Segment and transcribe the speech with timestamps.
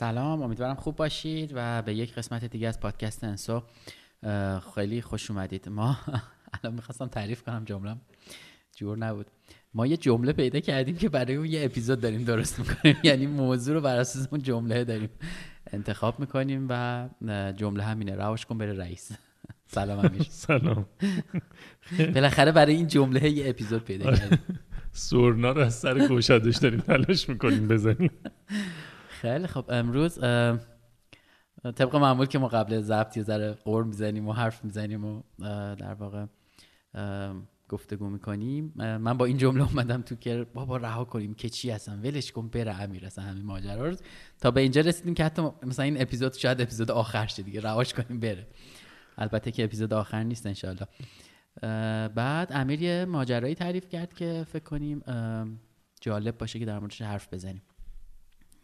[0.00, 3.62] سلام امیدوارم خوب باشید و به یک قسمت دیگه از پادکست انسو
[4.74, 5.68] خیلی خوش اومدید.
[5.68, 5.98] ما
[6.54, 8.00] الان می‌خواستم تعریف کنم جملم
[8.76, 9.26] جور نبود.
[9.74, 12.96] ما یه جمله پیدا کردیم که برای اون یه اپیزود داریم درست می‌کنیم.
[13.08, 15.08] یعنی موضوع رو بر اساس اون جمله داریم
[15.72, 17.08] انتخاب می‌کنیم و
[17.56, 18.14] جمله همینه.
[18.14, 19.10] رواش کن بره رئیس.
[19.76, 20.26] سلام امیر.
[20.30, 20.86] سلام.
[21.98, 24.38] بالاخره برای این جمله یه اپیزود پیدا کردیم.
[24.92, 28.10] سورنا رو از سر گوشادش داریم تلاش می‌کنیم بزنیم.
[29.20, 30.18] خیلی خب امروز
[31.62, 35.22] طبق معمول که ما قبل ضبط یه ذره قور می‌زنیم و حرف می‌زنیم و
[35.74, 36.26] در واقع
[37.68, 38.72] گفتگو می‌کنیم.
[38.76, 42.48] من با این جمله اومدم تو که بابا رها کنیم که چی هستم ولش کن
[42.48, 43.96] بره امیر اصلا همین ماجرا رو.
[44.40, 47.94] تا به اینجا رسیدیم که حتی مثلا این اپیزود شاید اپیزود آخر شه دیگه رهاش
[47.94, 48.46] کنیم بره.
[49.18, 50.86] البته که اپیزود آخر نیست انشالله
[52.08, 55.02] بعد امیر یه ماجرایی تعریف کرد که فکر کنیم
[56.00, 57.62] جالب باشه که در موردش حرف بزنیم.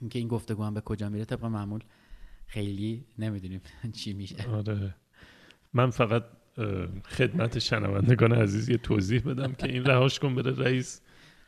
[0.00, 1.80] اینکه این گفتگو هم به کجا میره طبق معمول
[2.46, 3.60] خیلی نمی‌دونیم
[3.98, 4.48] چی میشه.
[4.48, 4.94] آره.
[5.72, 6.24] من فقط
[7.04, 11.00] خدمت شنوندگان عزیز یه توضیح بدم که این رهاش کن بره رئیس.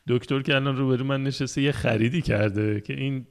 [0.08, 3.26] دکتر که الان روبرو من نشسته یه خریدی کرده که این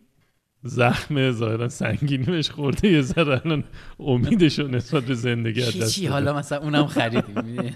[0.63, 3.63] زخم ظاهرا سنگینی بهش خورده یه ذره الان
[3.99, 7.35] امیدشو نسبت به زندگی از دست چی حالا مثلا اونم خریدیم.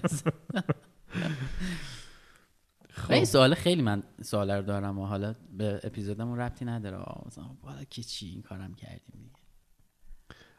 [3.02, 3.12] خب.
[3.12, 6.96] این سوال خیلی من سوال رو دارم و حالا به اپیزودمون ربطی نداره.
[7.26, 9.42] مثلا بالا که چی این کارم کردیم دیگه.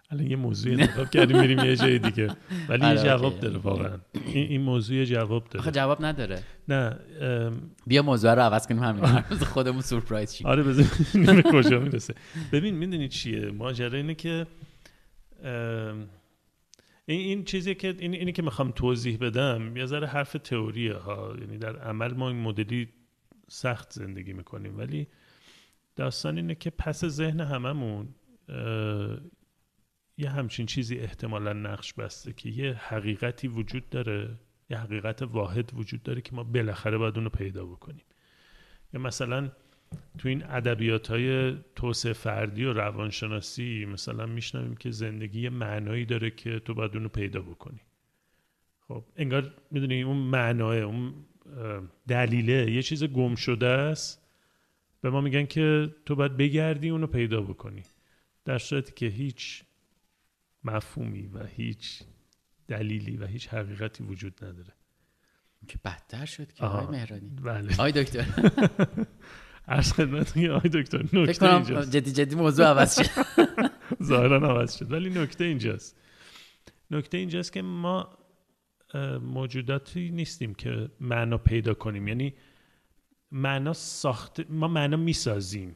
[0.09, 2.35] الان یه موضوع انتخاب کردیم میریم یه جای دیگه.
[2.69, 3.97] ولی یه جواب داره واقعا.
[4.13, 5.59] این, این موضوع جواب داره.
[5.59, 6.43] آخه جواب نداره.
[6.67, 6.95] نه
[7.87, 9.03] بیا موضوع رو عوض کنیم همین.
[9.53, 10.47] خودمون سورپرایز شیم.
[10.47, 10.85] آره بذار
[11.53, 12.13] کجا می‌رسه.
[12.51, 14.47] ببین می‌دونی چیه؟ ماجرا اینه که
[17.05, 21.35] این این چیزی که این اینی که می‌خوام توضیح بدم یه ذره حرف تئوریه ها.
[21.39, 22.89] یعنی در عمل ما این مدلی
[23.47, 24.77] سخت زندگی می‌کنیم.
[24.77, 25.07] ولی
[25.95, 28.15] داستان اینه که پس ذهن هممون
[30.17, 34.39] یه همچین چیزی احتمالا نقش بسته که یه حقیقتی وجود داره
[34.69, 38.05] یه حقیقت واحد وجود داره که ما بالاخره باید اونو پیدا بکنیم.
[38.93, 39.51] یا مثلا
[40.17, 46.29] تو این ادبیات های توسعه فردی و روانشناسی مثلا میشنویم که زندگی یه معنایی داره
[46.29, 47.79] که تو باید اونو پیدا بکنی.
[48.87, 51.13] خب انگار می‌دونی اون معناه اون
[52.07, 54.21] دلیله یه چیز گم شده است.
[55.01, 57.83] به ما میگن که تو باید بگردی اونو پیدا بکنی.
[58.45, 59.63] در صورتی که هیچ
[60.63, 62.03] مفهومی و هیچ
[62.67, 64.73] دلیلی و هیچ حقیقتی وجود نداره.
[65.67, 67.29] که بدتر شد که آقای مهرانی.
[67.29, 67.73] بله.
[67.73, 68.25] آقای دکتر.
[69.67, 71.91] عرض خدمتتون آقای دکتر نکته اینجاست.
[71.91, 73.25] جدی جدی موضوع عوض شد.
[74.03, 75.99] ظاهرا عوض شد ولی نکته اینجاست.
[76.91, 78.17] نکته اینجاست که ما
[79.21, 82.07] موجوداتی نیستیم که معنا پیدا کنیم.
[82.07, 82.33] یعنی
[83.31, 85.75] معنا ساخت ما معنا می‌سازیم.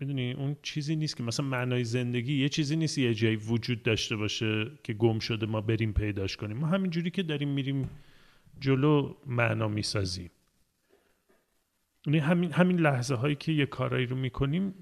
[0.00, 4.16] می‌دونی؟ اون چیزی نیست که مثلا معنای زندگی یه چیزی نیست یه جایی وجود داشته
[4.16, 6.56] باشه که گم شده ما بریم پیداش کنیم.
[6.56, 7.90] ما همینجوری که داریم میریم
[8.60, 10.30] جلو معنا می‌سازیم.
[12.06, 14.74] یعنی همین همین لحظه هایی که یه کارایی رو می‌کنیم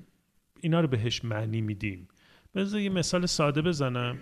[0.61, 2.09] اینا رو بهش معنی میدیم.
[2.55, 4.19] بذار یه مثال ساده بزنم.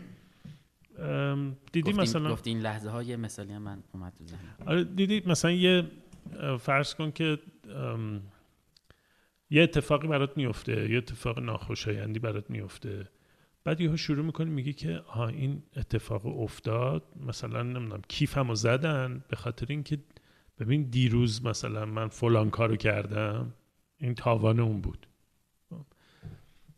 [1.73, 4.57] دیدی مثلا گفتی این لحظه های مثالی هم من اومد تو ذهنم.
[4.67, 5.91] آره دیدی مثلا یه
[6.61, 7.39] فرض کن که
[9.51, 13.09] یه اتفاقی برات میفته یه اتفاق ناخوشایندی برات میفته
[13.65, 19.37] بعد یهو شروع می‌کنی میگی که ها این اتفاق افتاد مثلا نمی‌دونم کیفمو زدن به
[19.37, 19.99] خاطر اینکه
[20.59, 23.55] ببین دیروز مثلا من فلان کارو کردم
[23.99, 25.07] این تاوان اون بود.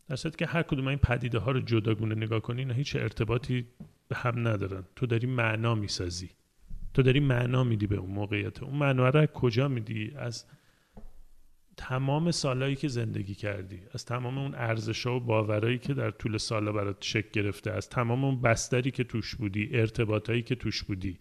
[0.07, 3.67] در که هر کدوم این پدیده ها رو جداگونه نگاه کنی اینا هیچ ارتباطی
[4.07, 4.83] به هم ندارن.
[4.95, 6.29] تو داری معنا می‌سازی.
[6.93, 8.63] تو داری معنا میدی به اون موقعیت.
[8.63, 10.45] اون معنا رو کجا میدی؟ از
[11.77, 16.71] تمام سالهایی که زندگی کردی از تمام اون ارزش و باورایی که در طول سالا
[16.71, 21.19] برات شکل گرفته از تمام اون بستری که توش بودی ارتباطایی که توش بودی.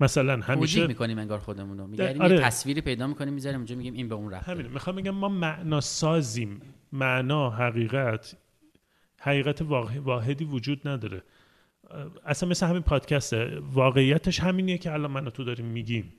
[0.00, 2.40] مثلا توجیه همیشه می‌کنیم انگار خودمون رو میگردیم آره.
[2.40, 5.80] تصویری پیدا می‌کنیم می‌ذاریم اونجا میگیم این به اون رفت همین می‌خوام بگم ما معنا
[5.80, 6.60] سازیم.
[6.92, 8.36] معنا حقیقت
[9.20, 9.62] حقیقت
[10.04, 11.22] واحدی وجود نداره.
[12.26, 13.58] اصلا مثل همین پادکسته.
[13.72, 16.12] واقعیتش همینیه که الان من تو داریم میگیم.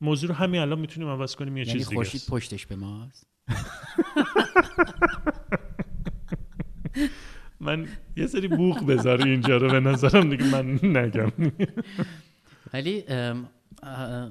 [0.00, 2.22] موضوع رو همین الان می‌تونیم عوض کنیم یه یعنی چیز دیگه خورشید.
[2.28, 3.26] پشتش به ماست؟
[7.60, 11.32] من یه سری بوق بذاری اینجا رو به نظرم دیگه من نگم.
[12.72, 13.04] ولی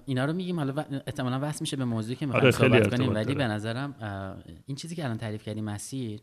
[0.05, 3.13] اینا رو میگیم حالا احتمالاً وصل میشه به موضوعی که آره، می‌خوایم خیلی صحبت کنیم.
[3.13, 3.35] ولی.
[3.35, 3.95] به نظرم
[4.65, 6.21] این چیزی که الان تعریف کردی مسیر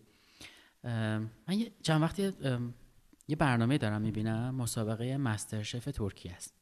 [0.84, 2.32] من یه چند وقتی
[3.28, 6.54] یه برنامه دارم می‌بینم مسابقه مستر شف ترکیه است.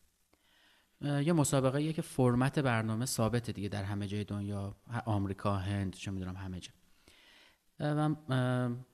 [1.02, 6.10] یه مسابقه ایه که فرمت برنامه ثابته دیگه در همه جای دنیا آمریکا هند چه
[6.10, 6.72] می‌دونم همه جا.
[7.80, 8.16] و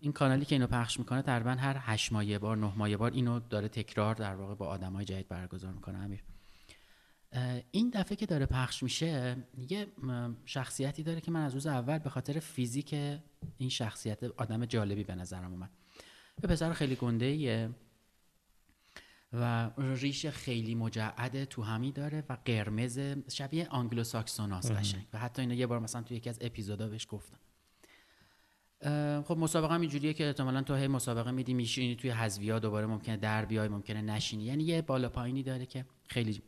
[0.01, 2.97] این کانالی که اینو پخش می‌کنه تقریبا هر هشت ماه یه بار نه ماه یه
[2.97, 6.23] بار اینو داره تکرار در واقع با آدمای جدید برگزار می‌کنه امیر.
[7.71, 9.37] این دفعه که داره پخش میشه
[9.69, 9.87] یه
[10.45, 12.95] شخصیتی داره که من از روز اول به خاطر فیزیک
[13.59, 15.71] این شخصیت آدم جالبی به نظرم اومد.
[16.43, 17.71] یه پسر خیلی گنده ایه
[19.33, 22.99] و ریش خیلی مجعد تو همی داره و قرمز
[23.29, 25.07] شبیه آنگلو ساکسوناس قشنگ.
[25.13, 27.39] و حتی اینو یه بار مثلا توی یکی از اپیزودا بهش گفتم.
[29.23, 33.17] خب مسابقه هم اینجوریه که احتمالا تو هی مسابقه میدی میشینی توی حذویا دوباره ممکنه
[33.17, 34.45] در بیای ممکنه نشینی.
[34.45, 36.43] یعنی یه بالا پایینی داره که خیلی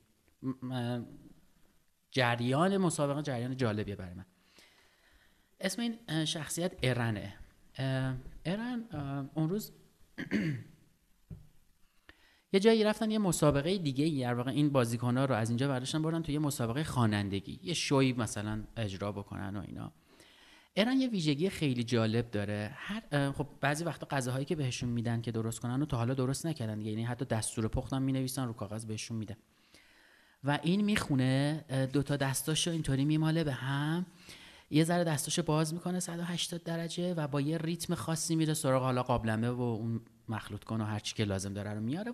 [2.10, 4.26] جریان مسابقه جریان جالبیه برای من.
[5.60, 7.34] اسم این شخصیت ارنه
[8.44, 8.84] ارن
[9.34, 9.72] اون روز
[12.52, 16.02] یه جایی رفتن یه مسابقه دیگه در واقع این بازیکن ها رو از اینجا برداشتن
[16.02, 19.92] بردن تو یه مسابقه خوانندگی یه شوی مثلا اجرا بکنن و اینا.
[20.75, 22.70] ایران یه ویژگی خیلی جالب داره.
[22.75, 26.46] هر خب بعضی وقتا غذاهایی که بهشون میدن که درست کنن و تا حالا درست
[26.46, 29.37] نکردن یعنی حتی دستور پختم می‌نویسن رو کاغذ بهشون میدن.
[30.44, 34.06] و این می‌خونه دو تا دستاشو اینطوری میماله به هم.
[34.70, 39.02] یه ذره دستاشو باز می‌کنه 180 درجه و با یه ریتم خاصی میره سراغ حالا
[39.02, 42.12] قابلمه و اون مخلوط کن و هر چی که لازم داره رو میاره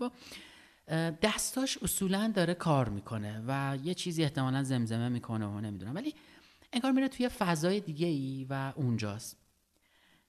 [0.88, 5.94] اه، دستاش اصولا داره کار می‌کنه و یه چیزی احتمالا زمزمه می‌کنه و نمی‌دونم.
[5.94, 6.14] ولی
[6.72, 9.45] انگار میره توی فضای دیگه ای و اونجاست.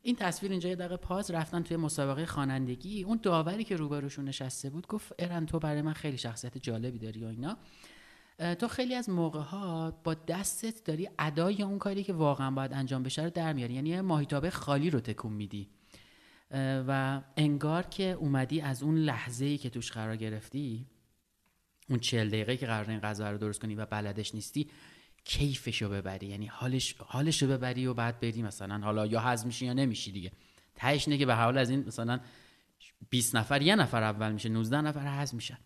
[0.08, 3.04] این تصویر اینجا یه دقیقه پاز رفتن توی مسابقه خوانندگی.
[3.04, 7.24] اون داوری که روبروشون نشسته بود گفت ارن تو برای من خیلی شخصیت جالبی داری
[7.24, 7.58] و اینا.
[8.56, 13.04] تو خیلی از موقع ها با دستت داری ادای اون کاری که واقعا باید انجام
[13.04, 13.74] بشه رو در میاری.
[13.74, 15.70] یعنی ماهیتابه خالی رو تکون میدی.
[16.88, 20.86] و انگار که اومدی از اون لحظه ای که توش قرار گرفتی
[21.90, 24.70] اون چهل دقیقه که قرار این غذا رو درست کنی و بلدش نیستی
[25.28, 26.28] کیفش رو ببری.
[26.28, 30.12] یعنی حالش حالش رو ببری و بعد بری مثلا حالا یا هضم میشی یا نمیشی
[30.12, 30.32] دیگه.
[30.76, 32.20] تهش اینه که به حال از این مثلا
[33.10, 35.58] 20 نفر یه نفر اول میشه 19 نفر هضم میشن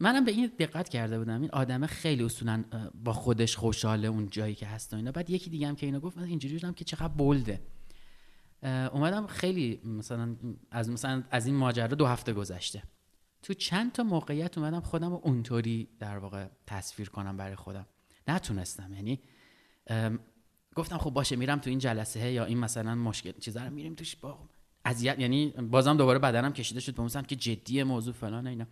[0.00, 1.40] منم به این دقت کرده بودم.
[1.40, 2.64] این آدمه خیلی اصولا
[3.04, 5.12] با خودش خوشحاله اون جایی که هست و اینا.
[5.12, 7.60] بعد یکی دیگه هم که اینو گفت من اینجوری بودم که چقدر بولده.
[8.62, 10.36] اه، اومدم خیلی مثلا
[10.70, 12.82] از مثلا از این ماجرا دو هفته گذشته.
[13.42, 17.86] تو چند تا موقعیت اومدم خودم رو اونطوری در واقع تصویر کنم برای خودم.
[18.28, 18.94] نتونستم.
[18.94, 19.20] یعنی
[20.74, 24.16] گفتم خب باشه میرم تو این جلسه یا این مثلا مشکل چیزا رو میریم توش
[24.16, 24.48] با
[24.84, 28.66] اذیت یعنی بازم دوباره بدنم کشیده شد به که جدی موضوع فلان اینا.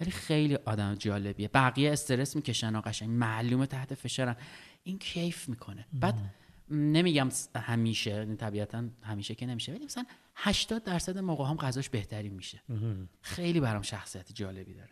[0.00, 1.48] ولی خیلی آدم جالبیه.
[1.48, 4.36] بقیه استرس می‌کشن و قشنگ معلومه تحت فشارن.
[4.82, 5.86] این کیف می‌کنه.
[5.92, 6.14] بعد
[6.70, 10.04] نمیگم همیشه یعنی طبیعتا همیشه که نمیشه ولی مثلا
[10.36, 12.62] 80 درصد موقع هم غذاش بهترین میشه.
[13.20, 14.90] خیلی برام شخصیت جالبی داره.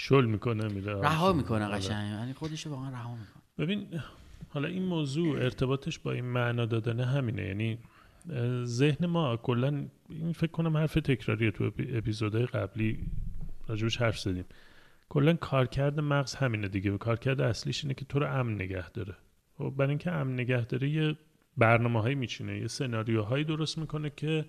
[0.00, 1.76] شل می‌کنه میره رها می‌کنه آره.
[1.76, 2.10] قشنگ.
[2.10, 3.42] یعنی خودش واقعا رها می‌کنه.
[3.58, 4.00] ببین
[4.48, 7.46] حالا این موضوع ارتباطش با این معنا دادن همینه.
[7.46, 7.78] یعنی
[8.64, 12.98] ذهن ما کلا این فکر کنم حرف تکراریه تو اپی- اپیزودهای قبلی
[13.68, 14.44] راجبش حرف زدیم.
[15.08, 16.98] کلا کارکرد مغز همینه دیگه.
[16.98, 19.16] کارکرد اصلیش اینه که تو رو امن نگه داره.
[19.58, 21.16] خب برای اینکه امن نگه داره یه
[21.56, 24.44] برنامه هایی میچینه یه سناریوهایی درست می‌کنه که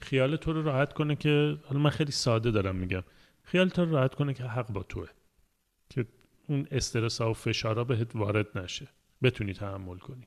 [0.00, 3.02] خیال تو رو راحت کنه که حالا من خیلی ساده دارم میگم.
[3.42, 5.08] خیال تو رو راحت کنه که حق با توه.
[5.90, 6.06] که
[6.48, 8.88] اون استرس ها و فشارها بهت وارد نشه.
[9.22, 10.26] بتونی تحمل کنی.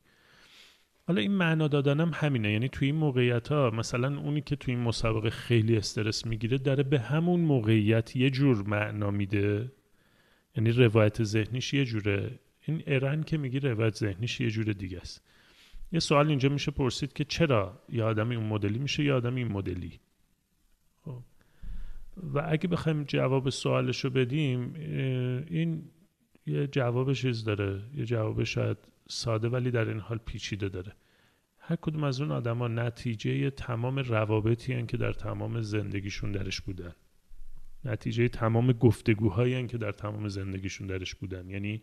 [1.08, 2.52] حالا این معنا دادنم همینه.
[2.52, 6.84] یعنی توی این موقعیت ها مثلا اونی که توی این مسابقه خیلی استرس می‌گیره داره
[6.84, 9.72] به همون موقعیت یه جور معنا میده.
[10.56, 12.40] یعنی روایت ذهنیش یه جوره.
[12.68, 15.22] این ارن که میگی روایت ذهنیش یه جور دیگه است.
[15.92, 19.52] یه سوال اینجا میشه پرسید که چرا یه آدمی اون مدلی میشه یه آدمی این
[19.52, 20.00] مدلی.
[22.18, 24.74] و اگه بخوایم جواب سوالش رو بدیم
[25.48, 25.84] این
[26.46, 28.78] یه جواب چیز داره یه جواب شاید
[29.10, 30.96] ساده ولی در این حال پیچیده داره.
[31.60, 36.94] هر کدوم از اون آدما نتیجه تمام روابطی هن که در تمام زندگیشون درش بودن.
[37.86, 41.50] نتیجه تمام گفتگوهایی که در تمام زندگیشون درش بودن.
[41.50, 41.82] یعنی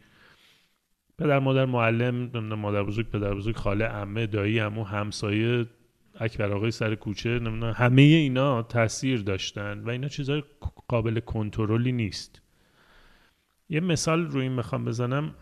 [1.19, 5.67] پدر مادر معلم مادر بزرگ پدر بزرگ خاله عمه دایی عمو همسایه
[6.15, 10.43] اکبر آقای سر کوچه نمی‌دونم همه اینا تاثیر داشتن و اینا چیزای
[10.89, 12.43] قابل کنترلی نیست.
[13.69, 15.35] یه مثال روی این می‌خوام بزنم.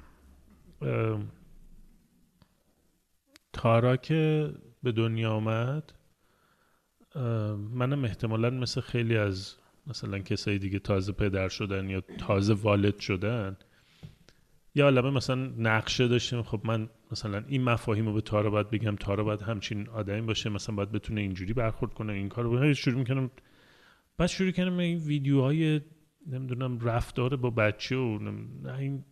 [3.52, 4.50] تارا که
[4.82, 5.92] به دنیا آمد
[7.74, 9.54] منم احتمالا مثل خیلی از
[9.86, 13.56] مثلا کسایی دیگه تازه پدر شدن یا تازه والد شدن
[14.78, 16.42] یا علاوه مثلا نقشه داشتیم.
[16.42, 20.50] خب من مثلا این مفاهیم رو به تارا باید بگم تارا باید همچین آدمی باشه
[20.50, 23.30] مثلا باید بتونه اینجوری برخورد کنه این کار رو شروع می‌کنم
[24.18, 25.80] بعد شروع کردم این ویدیوهای
[26.26, 28.18] نمی‌دونم رفتار با بچه و
[28.78, 29.04] این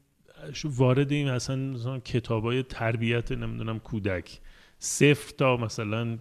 [0.64, 4.40] وارد این مثلا کتابای تربیت نمی‌دونم کودک.
[4.78, 6.18] صفر تا مثلا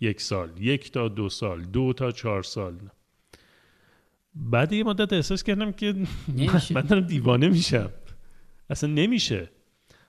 [0.00, 2.74] یک سال یک تا دو سال دو تا چهار سال.
[4.34, 5.94] بعد یه مدت احساس کردم که
[6.74, 7.90] من دارم دیوانه میشم.
[8.70, 9.50] اصلا نمیشه.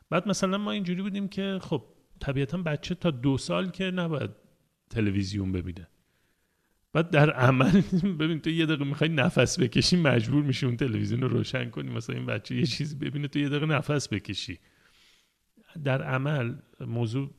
[0.10, 1.84] بعد مثلا ما اینجوری بودیم که خب
[2.20, 4.32] طبیعتا بچه تا دو سال که نباید
[4.90, 5.88] تلویزیون ببینه.
[6.94, 7.82] بعد در عمل
[8.20, 12.16] ببین تو یه دقیقه می‌خوای نفس بکشی مجبور میشی اون تلویزیون رو روشن کنی مثلا
[12.16, 14.60] این بچه یه چیزی ببینه تو یه دقیقه نفس بکشی.
[15.84, 17.30] در عمل موضوع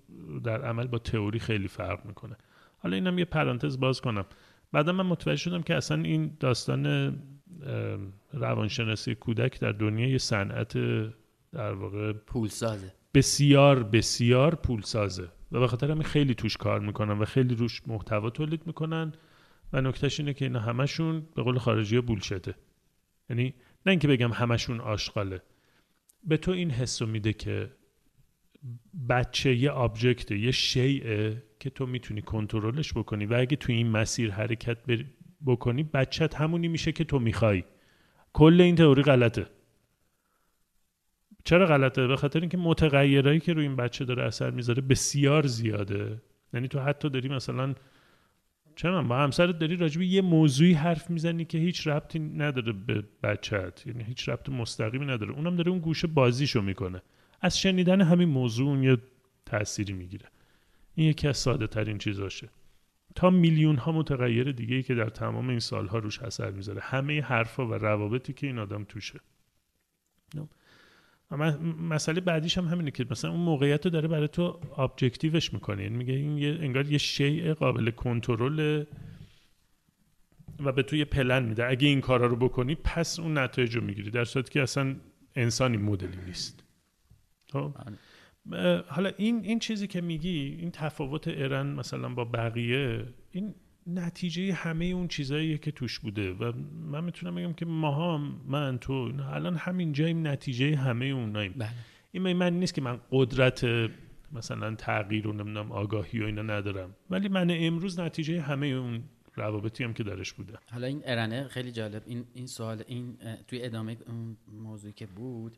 [0.45, 2.37] در عمل با تئوری خیلی فرق می‌کنه.
[2.79, 4.25] حالا اینم یه پرانتز باز کنم.
[4.73, 7.13] بعدا من متوجه شدم که اصلا این داستان
[8.33, 10.79] روانشناسی کودک در دنیا یه صنعت
[11.53, 12.93] در واقع پولسازه.
[13.15, 15.29] بسیار بسیار پولسازه.
[15.53, 19.13] و به خاطر همین خیلی توش کار می‌کنن و خیلی روش محتوا تولید می‌کنن.
[19.73, 22.55] و نکتهش اینه که اینا همشون به قول خارجی بولشته
[23.31, 23.55] یعنی
[23.87, 25.43] نه اینکه بگم همشون آشغاله.
[26.25, 27.71] به تو این حس میده که
[29.09, 33.27] بچه یه آبجکته یه شیعه که تو می‌تونی کنترلش بکنی.
[33.27, 34.79] و اگه تو این مسیر حرکت
[35.47, 37.65] بکنی بچت همونی میشه که تو می‌خوای
[38.33, 39.47] کل این تئوری غلطه.
[41.45, 46.23] چرا غلطه؟ به خاطر اینکه متغیرهایی که روی این بچه داره اثر می‌ذاره بسیار زیاده.
[46.55, 47.75] یعنی تو حتی داری مثلا
[48.77, 53.87] چرا با همسرت داری راجبی یه موضوعی حرف می‌زنی که هیچ ربطی نداره به بچت
[53.87, 55.33] یعنی هیچ ربط مستقیمی نداره.
[55.33, 57.03] اونم داره اون گوشه بازیشو می‌کنه.
[57.41, 58.97] از شنیدن همین موضوع اون یه
[59.47, 60.27] تأثیری می‌گیره.
[60.95, 62.49] این یکی از ساده ترین چیزاشه.
[63.17, 66.81] تا میلیون ها متغیر دیگه ای که در تمام این سالها روش اثر می‌ذاره.
[66.81, 69.21] همه حرفا و روابطی که این آدم توشه.
[71.91, 75.83] مسئله بعدیش هم همینه که مثلا اون موقعیت رو داره برای تو ابجکتیوش می‌کنه.
[75.83, 78.85] یعنی میگه این یه انگار یه شیء قابل کنترل
[80.61, 81.67] و به تو یه پلن میده.
[81.67, 84.11] اگه این کارا رو بکنی پس اون نتایج رو می‌گیری.
[84.11, 84.97] در صورتی که اصلا
[85.37, 86.65] انسانی مدلی نیست.
[87.53, 87.97] خب؟ بله.
[88.89, 93.55] حالا این این چیزی که میگی این تفاوت ارن مثلا با بقیه این
[93.87, 96.53] نتیجه همه اون چیزاییه که توش بوده و
[96.91, 101.55] من می‌تونم بگم که ما هم من تو الان همین جاییم نتیجه همه اوناییم.
[101.57, 101.69] بله.
[102.13, 103.67] این من نیست که من قدرت
[104.33, 106.95] مثلا تغییر و نمی‌دونم آگاهی و اینا ندارم.
[107.11, 109.03] ولی من امروز نتیجه همه اون
[109.35, 110.59] روابطی هم که درش بوده.
[110.73, 112.03] حالا این ارنه خیلی جالب.
[112.07, 113.17] این این سوال این
[113.49, 115.57] توی ادامه اون موضوعی که بود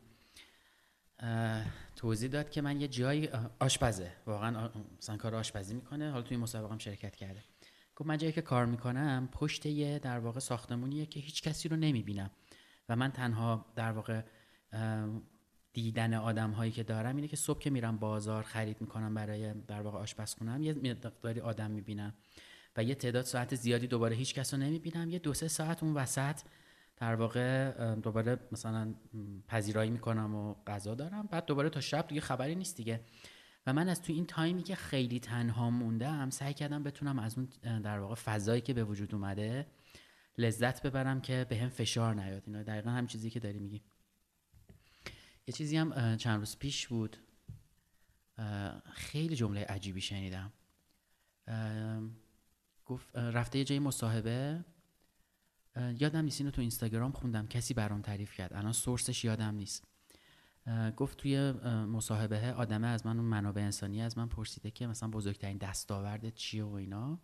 [1.95, 4.11] توضیح داد که من یه جایی آشپزه.
[4.25, 6.11] واقعا مثلا کار آشپزی می‌کنه.
[6.11, 7.43] حالا توی مسابقه هم شرکت کرده.
[7.95, 11.75] گفت من جایی که کار می‌کنم پشت یه در واقع ساختمونیه که هیچ کسی رو
[11.75, 12.29] نمی‌بینم.
[12.89, 14.21] و من تنها در واقع
[15.73, 19.81] دیدن آدم هایی که دارم اینه که صبح که میرم بازار خرید می‌کنم برای در
[19.81, 22.13] واقع آشپزخونم یه مقداری آدم می‌بینم.
[22.77, 25.09] و یه تعداد ساعت زیادی دوباره هیچ کس رو نمی‌بینم.
[25.09, 26.35] یه دو سه ساعت اون وسط
[26.99, 28.95] در واقع دوباره مثلا
[29.47, 31.27] پذیرایی می‌کنم و غذا دارم.
[31.27, 33.05] بعد دوباره تا شب دیگه خبری نیست دیگه.
[33.65, 37.49] و من از تو این تایمی که خیلی تنها موندم سعی کردم بتونم از اون
[37.79, 39.67] در واقع فضایی که به وجود اومده
[40.37, 42.43] لذت ببرم که به هم فشار نیاد.
[42.45, 43.81] اینا دقیقا هم چیزی که داری میگی.
[45.47, 47.17] یه چیزی هم چند روز پیش بود.
[48.91, 50.51] خیلی جمله عجیبی شنیدم.
[52.85, 54.65] گفت رفته یه جای مصاحبه.
[55.97, 57.47] یادم نیست اینو تو اینستاگرام خوندم.
[57.47, 58.53] کسی برام تعریف کرد.
[58.53, 59.83] الان سورسش یادم نیست.
[60.97, 61.51] گفت توی
[61.91, 66.63] مصاحبه آدمه از من اون منابع انسانی از من پرسیده که مثلا بزرگترین دستاورد چیه
[66.63, 67.19] و اینا.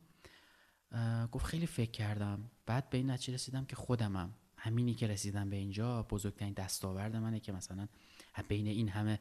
[1.31, 2.51] گفت خیلی فکر کردم.
[2.65, 4.33] بعد به این نتیجه رسیدم که خودمم.
[4.57, 7.87] همینی که رسیدم به اینجا بزرگترین دستاورد منه که مثلا
[8.47, 9.19] بین این همه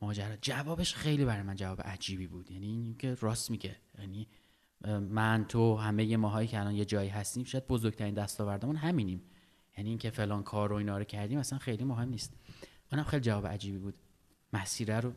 [0.00, 0.36] ماجرا.
[0.36, 2.50] جوابش خیلی برای من جواب عجیبی بود.
[2.50, 3.76] یعنی اینکه راست میگه.
[3.98, 4.28] یعنی
[4.88, 9.22] من تو همه ماهایی که الان یه جایی هستیم شاید بزرگترین دستاوردمون همینیم.
[9.78, 12.36] یعنی اینکه فلان کار و اینا رو کردیم اصلا خیلی مهم نیست.
[12.92, 13.94] اونم خیلی جواب عجیبی بود.
[14.52, 15.12] مسیره رو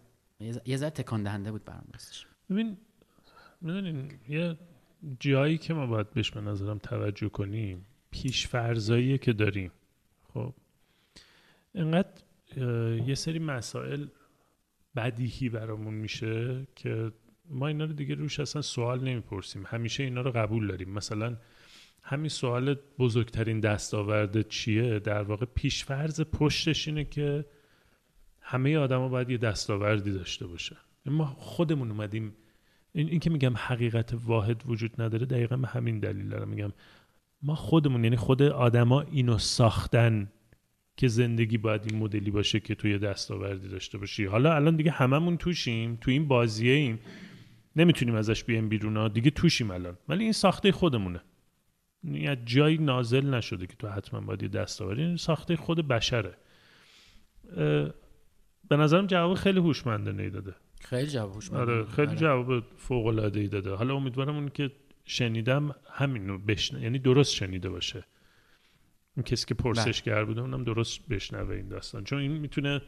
[0.66, 2.28] یه ذره تکان دهنده بود برام راستش.
[2.50, 2.78] ببین
[3.62, 4.58] می‌دونین یه
[5.20, 9.72] جایی که ما باید بهش به نظرم توجه کنیم پیشفرزایی که داریم.
[10.34, 10.54] خب
[11.76, 12.22] اینقدر
[13.08, 14.08] یه سری مسائل
[14.96, 17.12] بدیهی برامون میشه که
[17.50, 19.64] ما اینا رو دیگه روش اصلا سوال نمی‌پرسیم.
[19.68, 20.90] همیشه اینا رو قبول داریم.
[20.90, 21.38] مثلا
[22.04, 27.46] همین سوال بزرگترین دستاورد چیه؟ در واقع پیشفرز پشتش اینه که
[28.42, 30.76] همه آدما باید یه دستاوردی داشته باشن.
[31.06, 32.36] ما خودمون اومدیم.
[32.94, 36.74] این, این که میگم حقیقت واحد وجود نداره دقیقا به همین دلیل دارم میگم.
[37.42, 40.32] ما خودمون یعنی خود آدما اینو ساختن
[40.98, 44.26] که زندگی باید این مدلی باشه که توی دستاوردی داشته باشی.
[44.26, 47.00] حالا الان دیگه هممون توشیم تو این بازیه ایم.
[47.76, 49.98] نمی‌تونیم ازش بیایم بیرون ها دیگه توشیم الان.
[50.10, 51.22] ولی این ساخته خودمونه.
[52.04, 56.38] یعنی جایی نازل نشده که تو حتما باید یه دستاوردی این ساخته خود بشره.
[58.70, 60.56] به نظرم جواب خیلی هوشمندانه داده.
[60.82, 62.18] خیلی جواب هوشمندانه آره خیلی آره.
[62.18, 63.74] جواب فوق العاده ای داده.
[63.74, 64.72] حالا امیدوارم اون که
[65.06, 68.04] شنیدم همینو بشنه یعنی درست شنیده باشه.
[69.16, 70.26] این کسی که پرسشگر.
[70.26, 72.04] بوده اونم درست بشنوه این داستان.
[72.04, 72.82] چون این می‌تونه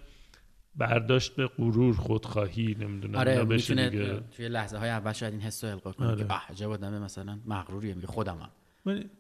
[0.78, 4.20] برداشت به غرور خودخواهی نمی‌دونم آره می‌تونه دیگه.
[4.36, 6.28] توی لحظه های اول شاید این حس رو القا کنه آره.
[6.28, 8.50] که عجب آدم مثلا مغروریه میگه خودمم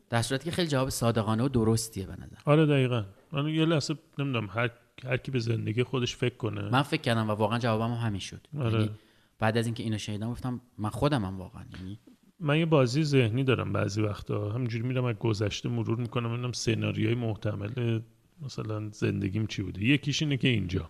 [0.09, 2.35] در صورتی که خیلی جواب صادقانه و درستیه به نظر.
[2.45, 3.03] آره دقیقا.
[3.31, 4.69] من یه لحظه نمی‌دونم هر
[5.03, 6.69] هر کی به زندگی خودش فکر کنه.
[6.69, 8.47] من فکر کردم و واقعا جوابم هم همین شد.
[8.59, 8.74] آره.
[8.74, 8.89] یعنی
[9.39, 12.00] بعد از اینکه اینو شنیدم گفتم من خودمم واقعا یعنی
[12.39, 14.51] من یه بازی ذهنی دارم بعضی وقتا.
[14.51, 18.00] همینجوری میرم از گذشته مرور می‌کنم ببینم سناریوهای محتمل
[18.41, 19.85] مثلا زندگیم چی بوده.
[19.85, 20.89] یکیش اینه که اینجا.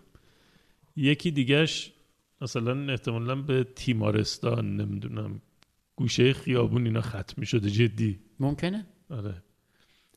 [0.96, 1.92] یکی دیگهش
[2.40, 5.40] مثلا احتمالا به تیمارستان نمی‌دونم
[5.96, 8.18] گوشه خیابون اینا ختم می‌شده جدی.
[8.40, 9.42] ممکنه؟ آره.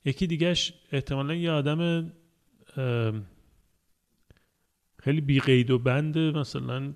[0.06, 2.12] یکی دیگهش احتمالا یه آدم
[5.00, 6.94] خیلی بیقید و بند مثلا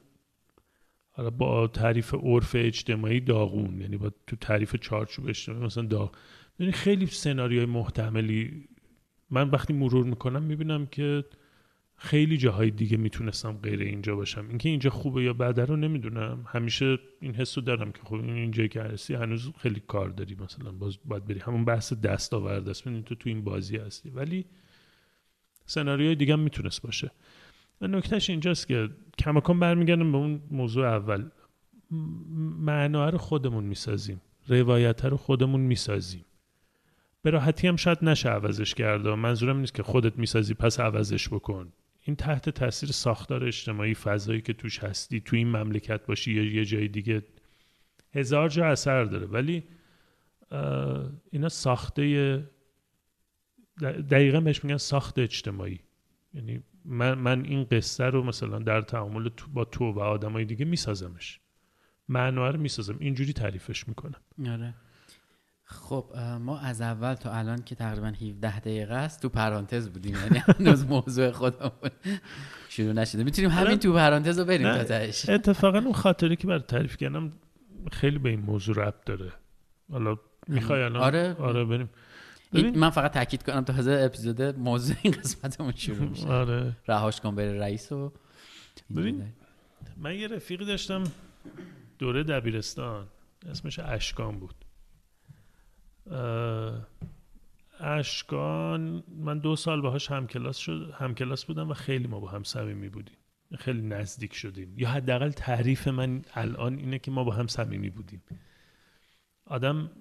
[1.12, 6.16] حالا با تعریف عرف اجتماعی داغون یعنی با تو تعریف چارچوب اجتماعی مثلا داغ.
[6.60, 8.68] یعنی خیلی سناریوی محتملی.
[9.30, 11.26] من وقتی مرور می‌کنم می‌بینم که
[11.98, 14.50] خیلی جاهای دیگه می‌تونستم غیر اینجا باشم.
[14.50, 16.46] اینکه اینجا خوبه یا بده رو نمی‌دونم.
[16.48, 20.36] همیشه این حسو دارم که خب این اینجا که هستی هنوز خیلی کار داری.
[20.36, 21.40] مثلا باز باید بری.
[21.40, 22.84] همون بحث دستاورد است.
[22.84, 24.10] تو تو این بازی هستی.
[24.10, 24.46] ولی
[25.66, 27.12] سناریوی دیگه می‌تونست باشه.
[27.82, 31.30] و نکتهش اینجاست که کماکان برمیگردم به اون موضوع اول.
[32.60, 34.22] معنا رو خودمون می‌سازیم.
[34.48, 36.26] روایت رو خودمون می‌سازیم.
[37.22, 39.16] به راحتی هم شاید نشه عوضش کرده.
[39.16, 41.74] منظورم نیست که خودت می‌سازی پس عوضش بکن.
[42.04, 46.66] این تحت تاثیر ساختار اجتماعی فضایی که توش هستی تو این مملکت باشی یا یه
[46.66, 47.24] جای دیگه
[48.14, 49.26] هزار جا اثر داره.
[49.26, 49.64] ولی
[51.32, 52.44] اینا ساخته
[53.82, 55.80] دقیقا بهش میگن ساخت اجتماعی.
[56.34, 60.66] یعنی من, من این قصه رو مثلا در تعامل تو با تو و آدمای دیگه
[60.66, 61.40] میسازمش.
[62.10, 62.98] معنا رو می‌سازم.
[63.00, 64.22] اینجوری تعریفش می‌کنم.
[64.48, 64.74] آره.
[65.66, 66.06] خب
[66.42, 70.86] ما از اول تا الان که تقریبا 17 دقیقه است تو پرانتز بودیم یعنی هنوز
[70.94, 71.72] موضوع خودمون
[72.70, 73.24] شروع نشده.
[73.24, 73.80] می‌تونیم همین.
[73.80, 75.30] تو پرانتز رو بریم تا تهش.
[75.30, 77.32] اتفاقا اون خاطری که برای تعریف کردم
[77.92, 79.34] خیلی به این موضوع ربط داره.
[79.92, 81.36] حالا می‌خوای الان؟ آره.
[81.40, 81.90] آره بریم.
[82.76, 86.28] من فقط تاکید کنم تا حاضر اپیزود موضوع این قسمتمون شروع میشه.
[86.28, 86.78] آره.
[86.88, 88.14] رهاش کن بره رئیس و
[88.96, 89.34] ببین
[89.98, 91.04] من یه رفیقی داشتم
[92.00, 93.08] دوره دبیرستان.
[93.50, 94.56] اسمش اشکان بود.
[97.80, 102.90] اشکان من دو سال باهاش همکلاس شد همکلاس بودم و خیلی ما با هم صمیمی
[102.90, 103.18] بودیم.
[103.58, 104.74] خیلی نزدیک شدیم.
[104.78, 108.24] یا حداقل تعریف من الان اینه که ما با هم صمیمی بودیم.
[109.46, 109.92] آدم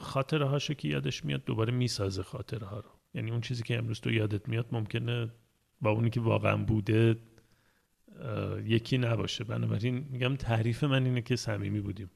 [0.00, 2.90] خاطره هاشو که یادش میاد دوباره می‌سازه خاطره ها رو.
[3.14, 5.30] یعنی اون چیزی که امروز تو یادت میاد ممکنه
[5.80, 7.16] با اونی که واقعا بوده
[8.64, 9.44] یکی نباشه.
[9.44, 12.10] بنابراین میگم تعریف من اینه که صمیمی بودیم.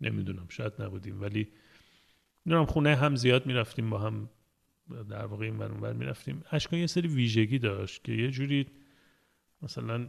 [0.00, 1.20] نمی‌دونم شاید نبودیم.
[1.20, 1.48] ولی
[2.44, 4.28] می‌دونم خونه هم زیاد می‌رفتیم با هم
[5.10, 8.66] در واقع این اونور می‌رفتیم اشکان یه سری ویژگی داشت که یه جوری
[9.62, 10.08] مثلا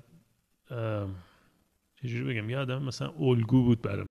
[1.95, 4.05] چه جوری بگم یه آدم مثلا الگو بود برای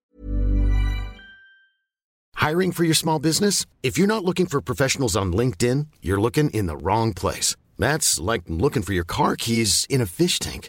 [2.36, 3.64] Hiring for your small business?
[3.82, 7.56] If you're not looking for professionals on LinkedIn, you're looking in the wrong place.
[7.78, 10.68] That's like looking for your car keys in a fish tank.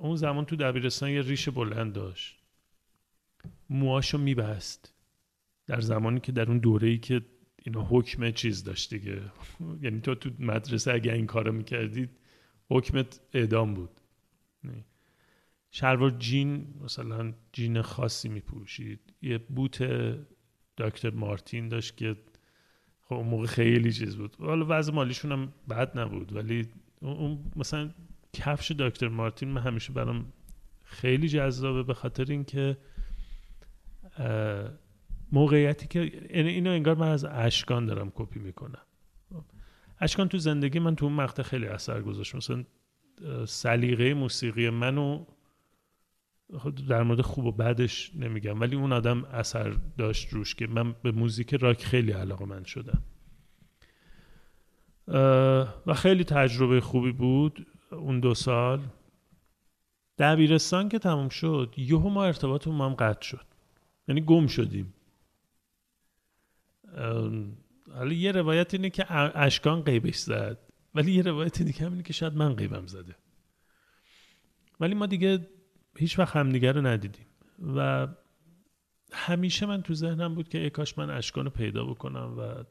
[0.00, 2.36] اون زمان تو دبیرستان یه ریش بلند داشت.
[3.70, 4.94] موهاشو میبست.
[5.66, 7.20] در زمانی که در اون دوره ای که
[7.62, 9.22] اینا حکم چیز داشت دیگه.
[9.82, 12.10] یعنی تو تو مدرسه اگه این کارو می‌کردید
[12.70, 13.90] حکمت اعدام بود.
[15.70, 19.00] شلوار جین مثلا جین خاصی میپوشید.
[19.22, 19.82] یه بوت
[20.78, 22.16] دکتر مارتین داشت که
[23.02, 24.36] خب اون موقع خیلی چیز بود.
[24.38, 26.68] حالا وضع مالیشون هم بد نبود ولی
[27.00, 27.90] اون مثلا
[28.32, 30.32] کفش دکتر مارتین من همیشه برام
[30.84, 32.76] خیلی جذابه به خاطر اینکه
[35.32, 36.00] موقعیتی که
[36.34, 38.82] یعنی اینو انگار من از اشکان دارم کپی می‌کنم.
[40.00, 42.34] اشکان تو زندگی من تو اون مقطع خیلی اثر گذاشت.
[42.34, 42.64] مثلا
[43.46, 45.24] سلیقه موسیقی منو
[46.58, 50.92] خب در مورد خوب و بدش نمیگم ولی اون آدم اثر داشت روش که من
[50.92, 53.02] به موزیک راک خیلی علاقه من شدم.
[55.86, 57.66] و خیلی تجربه خوبی بود.
[57.92, 58.80] اون دو سال؟
[60.18, 63.46] دبیرستان که تموم شد یهو ما ارتباطمون با هم قطع شد.
[64.08, 64.94] یعنی گم شدیم.
[67.94, 70.58] حالا یه روایت اینه که اشکان قیبش زد.
[70.94, 73.16] ولی یه روایت دیگه هم اینه که شاید من قیبم زده.
[74.80, 75.48] ولی ما دیگه
[75.96, 77.26] هیچ وقت همدیگه رو ندیدیم.
[77.76, 78.08] و
[79.12, 82.64] همیشه من تو ذهنم بود که ای کاش من اشکان رو پیدا بکنم و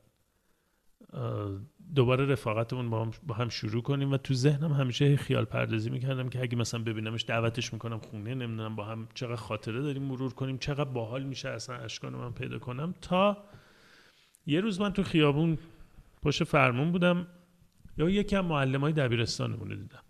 [1.95, 6.41] دوباره رفاقتمون با هم, با شروع کنیم و تو ذهنم همیشه خیال پردازی می‌کردم که
[6.41, 10.89] اگه مثلا ببینمش دعوتش می‌کنم خونه نمی‌دونم با هم چقدر خاطره داریم مرور کنیم چقدر
[10.89, 12.93] باحال میشه اصلا اشکان من پیدا کنم.
[13.01, 13.37] تا
[14.45, 15.57] یه روز من تو خیابون
[16.23, 17.27] پشت فرمون بودم
[17.97, 20.03] یا یکی از معلم های دبیرستانمون دیدم.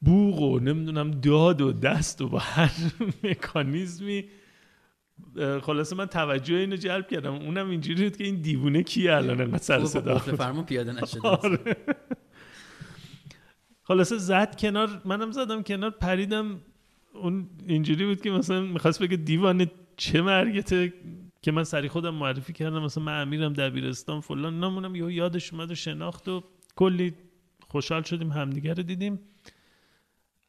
[0.00, 2.72] بوغ و نمی‌دونم داد و دست و با هر
[3.24, 4.24] مکانیزمی
[5.62, 7.34] خلاصه من توجه اینو جلب کردم.
[7.34, 11.28] اونم اینجوری بود که این دیوونه کیه الان انقدر سر صدا قفل فرمون پیاده نشده
[11.28, 11.76] آره.
[13.82, 16.60] خلاصه زد کنار منم زدم کنار پریدم.
[17.14, 20.92] اون اینجوری بود که مثلا می‌خواست بگه دیوانه چه مرگته
[21.42, 22.82] که من سری خودم معرفی کردم.
[22.82, 24.96] مثلا من امیرم دبیرستان فلان نمونم.
[24.96, 26.44] یهو یادش اومد و شناخت و
[26.76, 27.14] کلی
[27.68, 29.20] خوشحال شدیم همدیگه رو دیدیم.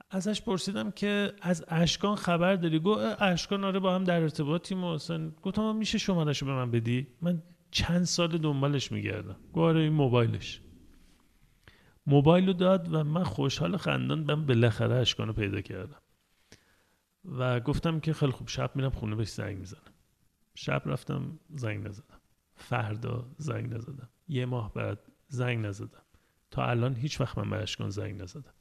[0.10, 4.88] ازش پرسیدم که از اشکان خبر داری؟ اه، اشکان آره با هم در ارتباطیم و
[4.88, 9.36] اصلا گفتم میشه شمارش به من بدی؟ من چند سال دنبالش میگردم.
[9.54, 10.62] گفت آره این موبایلش.
[12.08, 16.02] موبایل رو داد و من خوشحال خندان من بالاخره اشکان رو پیدا کردم.
[17.26, 19.94] و گفتم که خیلی خوب شب میرم خونه بهش زنگ می‌زنم.
[20.56, 22.20] شب رفتم زنگ نزدم.
[22.56, 24.10] فردا زنگ نزدم.
[24.28, 26.02] یه ماه بعد زنگ نزدم.
[26.52, 28.54] تا الان هیچ وقت من به اشکان زنگ نزدم.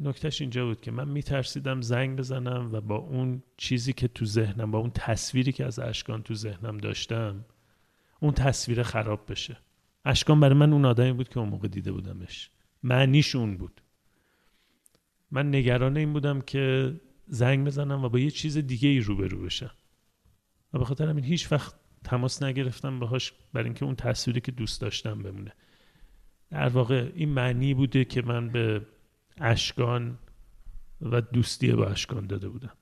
[0.00, 4.70] نکتهش اینجا بود که من میترسیدم زنگ بزنم و با اون چیزی که تو ذهنم
[4.70, 7.44] با اون تصویری که از اشکان تو ذهنم داشتم
[8.20, 9.56] اون تصویر خراب بشه.
[10.04, 12.50] اشکان برای من اون آدمی بود که اون موقع دیده بودمش.
[12.82, 13.80] معنیش اون بود.
[15.30, 16.94] من نگران این بودم که
[17.26, 19.70] زنگ بزنم و با یه چیز دیگه ای روبرو بشم.
[20.72, 21.74] و به خاطر همین هیچ وقت
[22.04, 25.52] تماس نگرفتم باهاش برای اینکه اون تصویری که دوست داشتم بمونه.
[26.54, 28.86] در واقع این معنی بوده که من به
[29.40, 30.18] اشکان
[31.00, 32.72] و دوستی با اشکان داده بودم.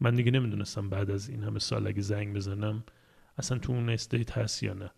[0.00, 2.84] من دیگه نمی‌دونستم بعد از این همه سال اگه زنگ بزنم
[3.38, 4.90] اصلا تو اون استیت هست یا نه.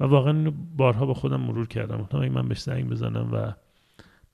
[0.00, 2.08] و واقعا بارها با خودم مرور کردم.
[2.10, 3.52] اگه من بهش زنگ بزنم و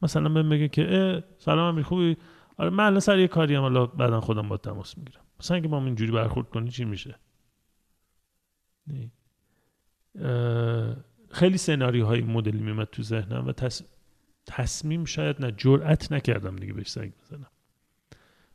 [0.03, 2.17] مثلا بهم بگه که سلام امیر خوبی؟
[2.57, 5.23] آره من الان سر یه کاری هم حالا بعدا خودم با تماس می‌گیرم.
[5.41, 7.19] مثلا اگه هم اینجوری برخورد کنی چی میشه؟
[8.87, 9.11] نه.
[11.33, 13.83] خیلی سناریوهای این مدلی میومد تو ذهنم و تص...
[14.47, 17.51] تصمیم شاید نه جرأت نکردم دیگه بهش زنگ بزنم.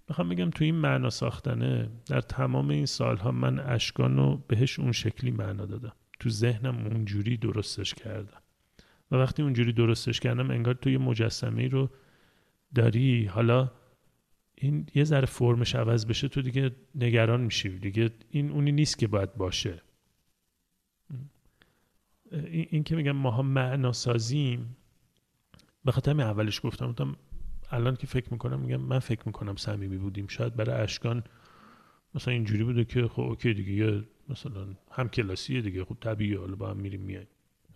[0.09, 4.91] می‌خوام بگم تو این معنا ساختنه در تمام این سالها من اشکان رو بهش اون
[4.91, 5.93] شکلی معنا دادم.
[6.19, 8.41] تو ذهنم اونجوری درستش کردم.
[9.11, 11.89] و وقتی اونجوری درستش کردم انگار تو یه مجسمه رو
[12.75, 13.25] داری.
[13.25, 13.71] حالا
[14.55, 17.79] این یه ذره فرمش عوض بشه تو دیگه نگران میشی.
[17.79, 19.81] دیگه این اونی نیست که باید باشه.
[22.31, 24.77] این, که میگم ماها معنا سازیم
[25.85, 27.15] به خاطر همین اولش گفتم گفتم
[27.71, 30.27] الان که فکر می‌کنم میگم من فکر می‌کنم صمیمی بودیم.
[30.27, 31.23] شاید برای اشکان
[32.15, 36.55] مثلا اینجوری بوده که خب اوکی دیگه یه مثلا هم کلاسیه دیگه خب طبیعیه حالا
[36.55, 37.27] با هم میریم میایم.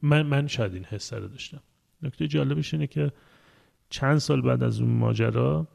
[0.02, 1.62] من من شاید این حس رو داشتم.
[2.02, 3.12] نکته جالبش اینه که
[3.90, 5.68] چند سال بعد از اون ماجرا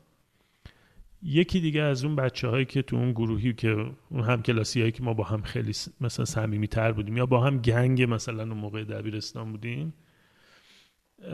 [1.27, 4.93] یکی دیگه از اون بچه هایی که تو اون گروهی که اون هم کلاسی هایی
[4.93, 8.57] که ما با هم خیلی مثلا صمیمی تر بودیم یا با هم گنگ مثلا اون
[8.57, 9.95] موقع دبیرستان بودیم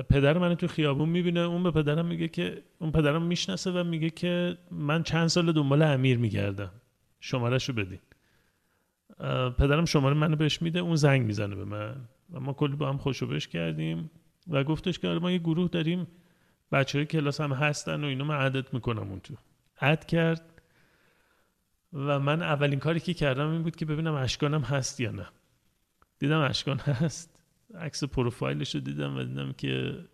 [0.09, 4.11] پدر من تو خیابون می‌بینه اون به پدرم میگه که اون پدرم می‌شناسه و میگه
[4.11, 6.71] که من چند سال دنبال امیر میگردم
[7.21, 8.01] شمارش رو بدین
[9.59, 11.97] پدرم شماره منو بهش میده اون زنگ می‌زنه به من
[12.33, 14.11] و ما کلی با هم خوشو بش کردیم
[14.49, 16.07] و گفتش که آره ما یه گروه داریم
[16.73, 19.35] بچه های کلاس هم هستن و اینو من عدد می‌کنم اون تو.
[19.83, 20.63] عد کرد
[21.93, 25.29] و من اولین کاری که کردم این بود که ببینم اشکانم هست یا نه.
[26.19, 27.41] دیدم اشکان هست.
[27.75, 30.05] عکس پروفایلش رو دیدم و دیدم که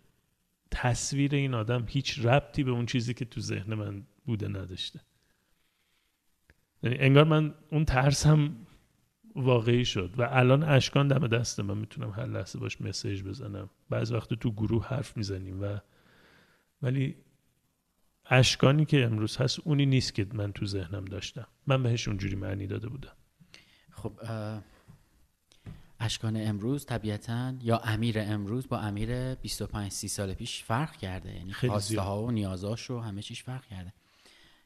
[0.71, 4.99] تصویر این آدم هیچ ربطی به اون چیزی که تو ذهن من بوده نداشته.
[6.83, 8.55] یعنی انگار من اون ترسم
[9.35, 11.77] واقعی شد و الان اشکان دم دسته من.
[11.77, 13.69] می‌تونم هر لحظه باش مسیج بزنم.
[13.89, 15.77] بعض وقت تو گروه حرف می‌زنیم و
[16.81, 17.15] ولی
[18.29, 21.47] اشکانی که امروز هست اونی نیست که من تو ذهنم داشتم.
[21.67, 23.15] من بهش اونجوری معنی داده بودم.
[23.91, 24.19] خب
[25.99, 31.35] اشکان امروز طبیعتا یا امیر امروز با امیر 25 30 سال پیش فرق کرده.
[31.35, 33.93] یعنی خواسته ها و نیازاش و همه چیش فرق کرده.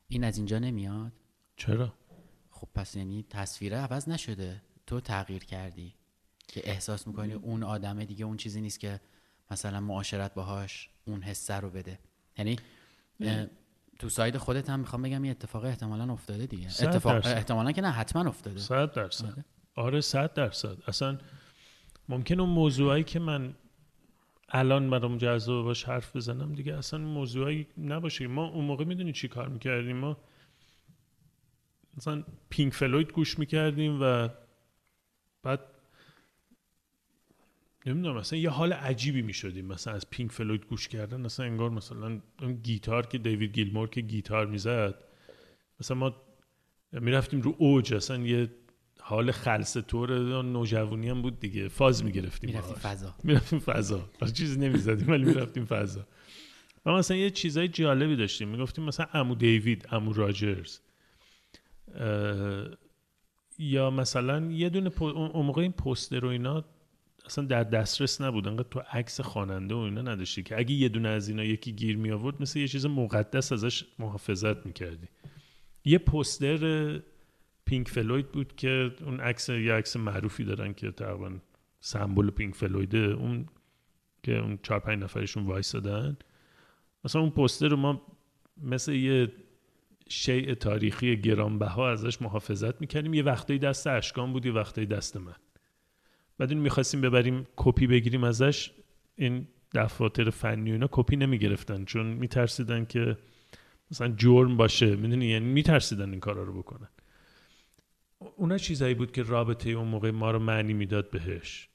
[0.08, 1.12] این از اینجا نمیاد.
[1.56, 1.94] چرا؟
[2.50, 4.62] خب پس یعنی تصویره عوض نشده.
[4.88, 5.94] تو تغییر کردی
[6.48, 9.00] که احساس می‌کنی اون آدم دیگه اون چیزی نیست که
[9.52, 12.00] مثلا معاشرت باهاش اون حسه رو بده.
[12.38, 12.56] یعنی
[14.00, 16.68] تو ساید خودت هم می‌خوام بگم یه اتفاق احتمالا افتاده دیگه.
[16.68, 18.60] اتفاق احتمالا که نه حتما افتاده.
[18.60, 19.26] صد درصد.
[19.26, 20.78] آره, آره صد درصد.
[20.88, 21.18] اصلا
[22.10, 23.56] ممکن اون موضوعی که من
[24.50, 28.28] الان برام جذابه باش حرف بزنم دیگه اصلا موضوعی نباشه.
[28.28, 30.18] ما اون موقع می‌دونی چی کار می‌کردیم؟ ما
[31.98, 34.30] مثلا پینک فلوید گوش می‌کردیم و
[35.44, 35.60] بعد
[37.86, 39.66] نمی‌دونم مثلا یه حال عجیبی می‌شدیم.
[39.66, 44.02] مثلا از پینک فلوید گوش کردن مثلا انگار مثلا اون گیتار که دیوید گیلمور که
[44.02, 44.96] گیتار می‌زد
[45.80, 46.16] مثلا ما
[46.92, 48.50] می‌رفتیم رو اوج اصلا یه
[49.00, 51.68] حال خلص طور نوجوانی هم بود دیگه.
[51.68, 53.16] فاز می‌گرفتیم می‌رفتیم فضا.
[53.24, 54.10] می‌رفتیم فضا.
[54.34, 56.08] چیزی نمی‌زدیم ولی می‌رفتیم فضا.
[56.86, 58.48] و مثلا یه چیزای جالبی داشتیم.
[58.48, 60.80] می‌گفتیم مثلا امو دیوید امو راجرز
[63.60, 66.66] یا مثلا یه دونه اون موقع این پوستر و اینا
[67.26, 68.48] اصلا در دسترس نبود.
[68.48, 71.98] انقدر تو عکس خواننده و اینا نداشتی که اگه یه دونه از اینا یکی گیر
[71.98, 75.08] می آورد مثل یه چیز مقدس ازش محافظت می‌کردی
[75.86, 77.02] یه پوستر
[77.66, 81.32] پینک فلوید بود که اون عکس یه عکس معروفی دارن که تقریبا
[81.80, 82.98] سمبل پینک فلویده.
[82.98, 83.46] اون
[84.24, 86.18] که اون چهار پنج نفرشون وایسادن.
[87.06, 88.02] مثلا اون پوستر رو ما
[88.64, 89.32] مثل یه
[90.10, 93.14] شیء تاریخی گرانبها ازش محافظت می‌کردیم.
[93.14, 95.36] یه وقتایی دست اشکان بود یه وقتایی دست من.
[96.44, 98.72] بعد این می‌خواستیم ببریم کپی بگیریم ازش
[99.16, 103.18] این دفاتر فنی اینا کپی نمی‌گرفتن چون میترسیدن که
[103.92, 104.96] مثلا جرم باشه.
[104.96, 106.88] می‌دونی؟ یعنی میترسیدن این کارا رو بکنن.
[108.36, 111.70] اونا چیزایی بود که رابطه اون موقع ما رو معنی می‌داد بهش.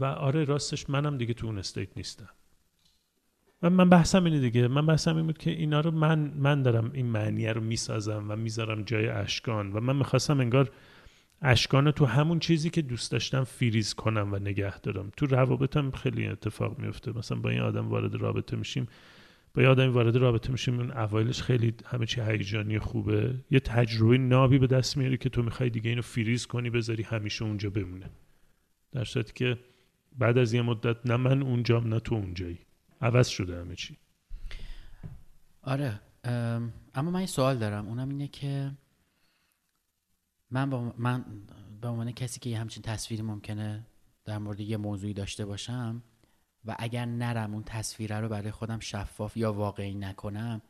[0.00, 2.30] و آره راستش منم دیگه تو اون استیت نیستم.
[3.62, 4.68] و من بحثم اینه دیگه.
[4.68, 8.36] من بحثم این بود که اینا رو من من دارم این معنیه رو می‌سازم و
[8.36, 10.70] می‌ذارم جای اشکان و من می‌خواستم انگار
[11.42, 15.12] اشکان تو همون چیزی که دوست داشتم فریز کنم و نگه دارم.
[15.16, 18.88] تو روابطم خیلی اتفاق میفته مثلا با این آدم وارد رابطه میشیم
[19.54, 23.34] با یه آدمی وارد رابطه میشیم اون اوایلش خیلی همه چی هیجانی خوبه.
[23.50, 27.44] یه تجربه نابی به دست میاری که تو می‌خوای دیگه اینو فریز کنی بذاری همیشه
[27.44, 28.10] اونجا بمونه.
[28.92, 29.58] در صورتی که
[30.18, 32.58] بعد از یه مدت نه من اونجام نه تو اونجایی.
[33.00, 33.96] عوض شده همه چی.
[35.62, 36.00] آره
[36.94, 37.86] اما من یه سوال دارم.
[37.88, 38.70] اونم اینه که
[40.50, 41.24] من با من
[41.80, 43.86] به عنوان کسی که یه همچین تصویری ممکنه
[44.24, 46.02] در مورد یه موضوعی داشته باشم
[46.64, 50.62] و اگر نرم اون تصویره رو برای خودم شفاف یا واقعی نکنم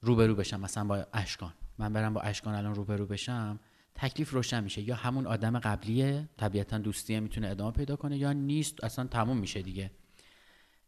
[0.00, 1.52] روبرو بشم مثلا با اشکان.
[1.78, 3.60] من برم با اشکان الان روبرو بشم
[3.94, 4.82] تکلیف روشن میشه.
[4.82, 9.62] یا همون آدم قبلیه طبیعتا دوستیه می‌تونه ادامه پیدا کنه یا نیست اصلا تموم میشه
[9.62, 9.90] دیگه.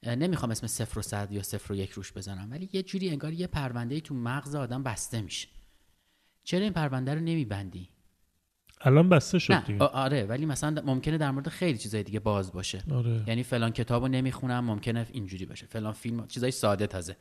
[0.03, 3.33] نمی‌خوام اسم صفر و صد یا صفر و یک روش بزنم ولی یه جوری انگار
[3.33, 5.49] یه پرونده تو مغز آدم بسته میشه.
[6.45, 7.89] چرا این پرونده رو نمیبندی؟
[8.81, 12.83] الان بسته شد آره ولی مثلا ممکنه در مورد خیلی چیزای دیگه باز باشه.
[12.91, 13.25] آره.
[13.27, 15.67] یعنی فلان کتابو نمی‌خونم ممکنه اینجوری باشه.
[15.67, 17.17] فلان فیلم چیزای ساده تازه.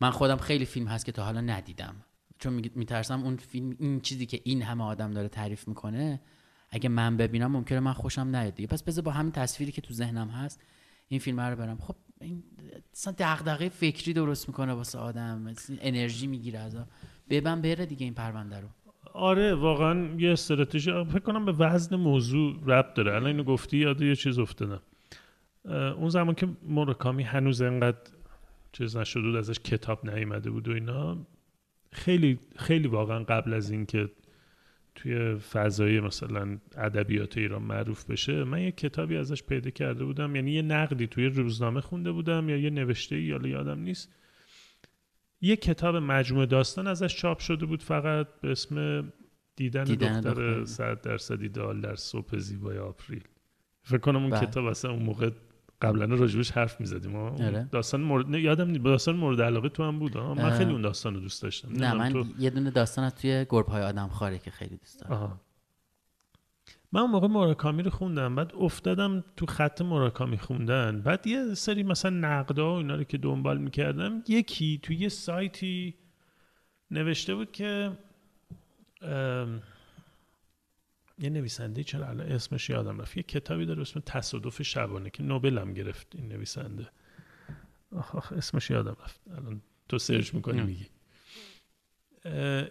[0.00, 1.94] من خودم خیلی فیلم هست که تا حالا ندیدم.
[2.38, 6.20] چون میترسم اون فیلم این چیزی که این همه آدم داره تعریف می‌کنه
[6.70, 8.66] اگه من ببینم ممکنه من خوشم نیاد دیگه.
[8.66, 10.60] پس بذار با همین تصویری که تو ذهنم هست
[11.08, 11.78] این فیلم رو برم.
[11.78, 12.42] خب این
[12.94, 15.54] اصلا دغدغه فکری درست می‌کنه واسه آدم.
[15.80, 16.76] انرژی می‌گیره از
[17.30, 18.68] ببن بره دیگه این پرونده رو.
[19.12, 21.04] آره واقعا یه استراتژی.
[21.04, 23.14] فکر کنم به وزن موضوع ربط داره.
[23.14, 24.82] الان اینو گفتی یاد یه چیز افتادم.
[25.68, 27.98] اون زمان که مرکامی هنوز انقدر
[28.72, 31.26] چیز نشده بود ازش کتاب نیامده بود و اینا
[31.92, 34.10] خیلی خیلی واقعا قبل از اینکه
[34.94, 40.36] توی فضای مثلا ادبیات ایران معروف بشه من یه کتابی ازش پیدا کرده بودم.
[40.36, 44.12] یعنی یه نقدی توی روزنامه خونده بودم یا یه نوشته یا یادم نیست.
[45.40, 49.04] یه کتاب مجموعه داستان ازش چاپ شده بود فقط به اسم
[49.56, 50.64] دیدن, دیدن دختر.
[50.64, 53.24] صد درصد ایدئال در صبح زیبای آپریل
[53.82, 54.46] فکر کنم اون بله.
[54.46, 55.30] کتاب اصلا اون موقع
[55.82, 57.68] قبلا راجبش حرف می‌زدیم آره.
[57.72, 60.50] داستان مورد نه، یادم نیست داستان مورد علاقه تو هم بود ها؟ من.
[60.50, 62.24] خیلی اون داستان رو دوست داشتم نه من تو...
[62.38, 65.40] یه دونه داستان از توی گربه های آدم خاره که خیلی دوست دارم.
[66.92, 71.00] من اون موقع موراکامی رو خوندم بعد افتادم تو خط موراکامی خوندن.
[71.00, 75.94] بعد یه سری مثلا نقدا و اینا رو که دنبال می‌کردم یکی تو یه سایتی
[76.90, 77.92] نوشته بود که
[81.18, 85.58] یه نویسنده چرا الان اسمش یادم رفت یه کتابی داره اسم تصادف شبانه که نوبل
[85.58, 86.88] هم گرفت این نویسنده.
[87.92, 89.20] آخ آخ اسمش یادم رفت.
[89.30, 90.60] الان تو سرچ می‌کنی.
[90.60, 90.86] میگی.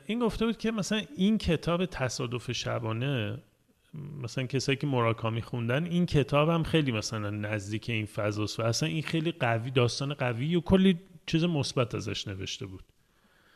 [0.05, 3.43] این گفته بود که مثلا این کتاب تصادف شبانه
[4.23, 8.89] مثلا کسایی که مراکامی خوندن این کتاب هم خیلی مثلا نزدیک این فضاست و اصلا
[8.89, 12.83] این خیلی قوی داستان قوی و کلی چیز مثبت ازش نوشته بود.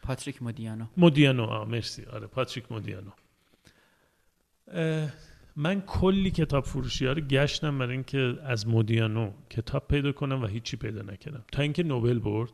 [0.04, 0.86] پاتریک مودیانو.
[0.98, 2.06] مودیانو آه مرسی.
[2.06, 3.12] آره پاتریک مودیانو.
[5.56, 10.46] من کلی کتاب فروشی ها رو گشتم برای اینکه از مودیانو کتاب پیدا کنم و
[10.46, 11.44] هیچی پیدا نکردم.
[11.52, 12.52] تا اینکه نوبل برد.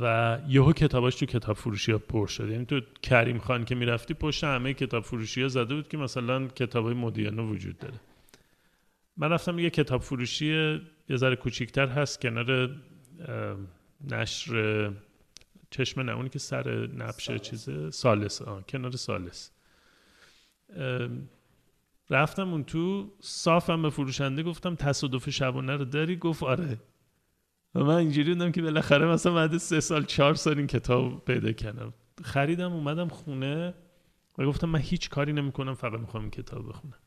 [0.00, 2.48] و یهو کتاباش تو کتاب فروشی ها پر شد.
[2.48, 6.48] یعنی تو کریم خان که می‌رفتی پشت همه کتاب فروشی ها زده بود که مثلا
[6.48, 8.00] کتاب های مودیانو وجود داره.
[9.16, 12.76] من رفتم یه کتاب فروشی یه ذره کوچیکتر هست کنار
[14.10, 14.92] نشر
[15.70, 18.42] چشم نه اونی که سر نبشه چیزه سالس.
[18.42, 18.62] آه.
[18.62, 19.50] کنار سالس.
[22.10, 26.78] رفتم اون تو صافم به فروشنده گفتم تصادف شبانه رو داری؟ گفت آره.
[27.74, 31.52] و من اینجوری بودم که بالاخره مثلا بعد سه سال چهار سال این کتاب پیدا
[31.52, 31.92] کردم.
[32.24, 33.74] خریدم اومدم خونه
[34.38, 36.98] و گفتم من هیچ کاری نمی‌کنم فقط می‌خوام این کتاب بخونم.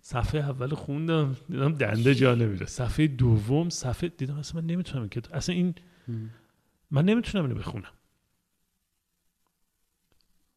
[0.00, 5.08] صفحه اول خوندم دیدم دنده جا نمیره صفحه دوم صفحه دیدم اصلا من نمی‌تونم این
[5.08, 5.74] کتاب اصلا این
[6.90, 7.92] من نمی‌تونم اینو بخونم.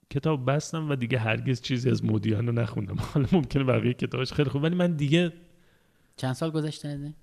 [0.09, 2.95] کتاب بستم و دیگه هرگز چیزی از مودیان رو نخوندم.
[3.13, 5.33] حالا ممکنه بقیه کتابش خیلی خوب ولی من دیگه
[6.15, 7.13] چند سال گذشته؟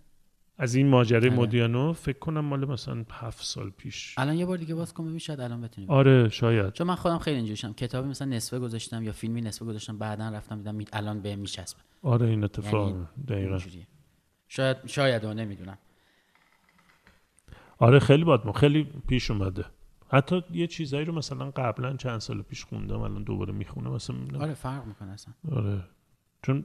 [0.59, 1.37] از این؟ ماجرای آره.
[1.37, 4.14] مودیانو فکر کنم مال مثلا هفت سال پیش.
[4.19, 5.90] الان یه بار دیگه باز کن ببین شاید الان بتونیم.
[5.90, 6.73] آره شاید.
[6.73, 7.73] چون من خودم خیلی اینجوریشم.
[7.73, 11.81] کتابی مثلا نصفه گذاشتم یا فیلمی نصفه گذاشتم بعدا رفتم دیدم الان به میچسبه.
[12.03, 12.88] آره این اتفاق.
[12.88, 13.51] یعنی دقیقا.
[13.51, 13.87] اینجوریه.
[14.49, 15.79] شاید شاید و نمی‌دونم.
[17.79, 19.64] آره خیلی باد خیلی پیش اومده.
[20.09, 24.16] حتی یه چیزایی رو مثلا قبلا چند سال پیش خوندم الان دوباره می‌خونم مثلا.
[24.40, 25.35] آره فرق می‌کنه اصلا.
[25.53, 25.85] آره.
[26.42, 26.64] چون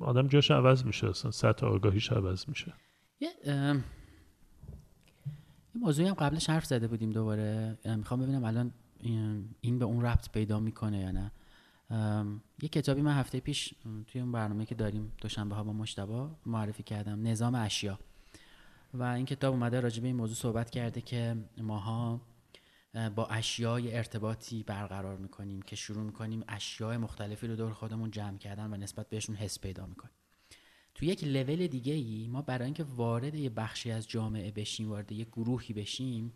[0.00, 2.74] آدم جاش عوض میشه اصلا سطح آگاهیش عوض میشه.
[3.20, 3.30] یه
[5.74, 7.78] موضوعی هم قبلش حرف زده بودیم دوباره.
[7.84, 8.72] ام، می‌خوام ببینم الان
[9.60, 11.30] این- به اون ربط پیدا می‌کنه یا نه.
[12.62, 13.74] یه کتابی من هفته پیش
[14.06, 17.98] توی اون برنامه که داریم دوشنبه ها با مشتبا معرفی کردم نظام اشیا.
[18.94, 22.20] و این کتاب اومده راجع به این موضوع صحبت کرده که ماها
[22.94, 28.38] اه، با اشیای ارتباطی برقرار می‌کنیم که شروع می‌کنیم اشیاء مختلفی رو دور خودمون جمع
[28.38, 30.14] کردن و نسبت بهشون حس پیدا می‌کنیم.
[31.00, 35.12] تو یک لول دیگه ای ما برای اینکه وارد یه بخشی از جامعه بشیم وارد
[35.12, 36.32] یه گروهی بشیم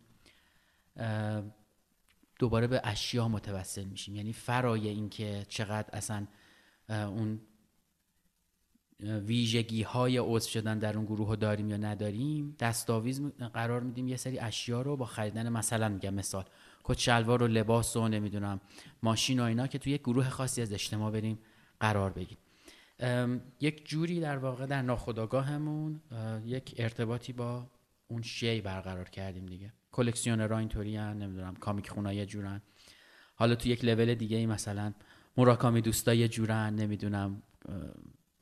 [2.38, 4.16] دوباره به اشیا متوسل میشیم.
[4.16, 6.26] یعنی فرای اینکه چقدر اصلا
[6.88, 7.40] اون
[9.00, 13.22] ویژگی های عضو شدن در اون گروه رو داریم یا نداریم دستاویز
[13.54, 16.44] قرار میدیم یه سری اشیا رو با خریدن مثلا میگم مثال
[16.84, 18.60] کت شلوار و لباس و نمی‌دونم
[19.02, 21.38] ماشین و اینا که توی یک گروه خاصی از اجتماع بریم
[21.80, 22.43] قرار بگیریم.
[23.60, 27.70] یک جوری در واقع در ناخودآگاهمون اه، یک ارتباطی با
[28.08, 29.72] اون شی برقرار کردیم دیگه.
[29.92, 32.62] کلکسیونرها اینطوری نمی‌دونم کامیک خونای یه جورن.
[33.34, 34.92] حالا تو یک لول دیگه ای مثلا
[35.36, 37.42] مراکامی دوستا یه جورن نمی‌دونم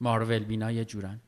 [0.01, 1.21] مارول بینا یه جورن.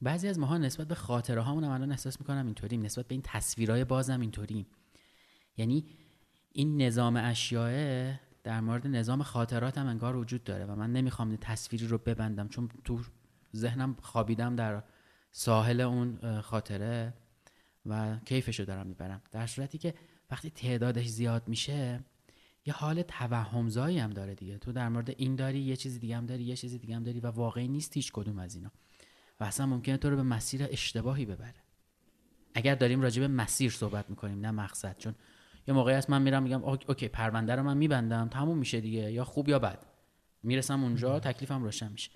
[0.00, 3.22] بعضی از ماها نسبت به خاطره هامون هم الان احساس می‌کنم اینطوریم نسبت به این
[3.24, 4.66] تصویرهای بازم اینطوریم.
[5.56, 5.86] یعنی
[6.52, 8.12] این نظام اشیاء
[8.44, 12.68] در مورد نظام خاطرات هم انگار وجود داره و من نمی‌خوام تصویری رو ببندم چون
[12.84, 13.00] تو
[13.56, 14.82] ذهنم خوابیدم در
[15.30, 17.14] ساحل اون خاطره
[17.86, 19.22] و کیفشو دارم می‌برم.
[19.30, 19.94] در صورتی که
[20.30, 22.00] وقتی تعدادش زیاد میشه
[22.66, 24.58] یه حال توهمزایی هم داره دیگه.
[24.58, 27.20] تو در مورد این داری یه چیز دیگه هم داری یه چیز دیگه هم داری
[27.20, 28.70] و واقعی نیست هیچ کدوم از اینا.
[29.40, 31.54] و اصلا ممکنه تو رو به مسیر اشتباهی ببره.
[32.54, 35.14] اگر داریم راجع به مسیر صحبت می‌کنیم نه مقصد چون
[35.68, 39.12] یه موقعی هست من میرم میگم اوک- اوکی پرونده رو من میبندم تموم میشه دیگه
[39.12, 39.86] یا خوب یا بد.
[40.42, 42.10] می‌رسم اونجا تکلیفم روشن میشه.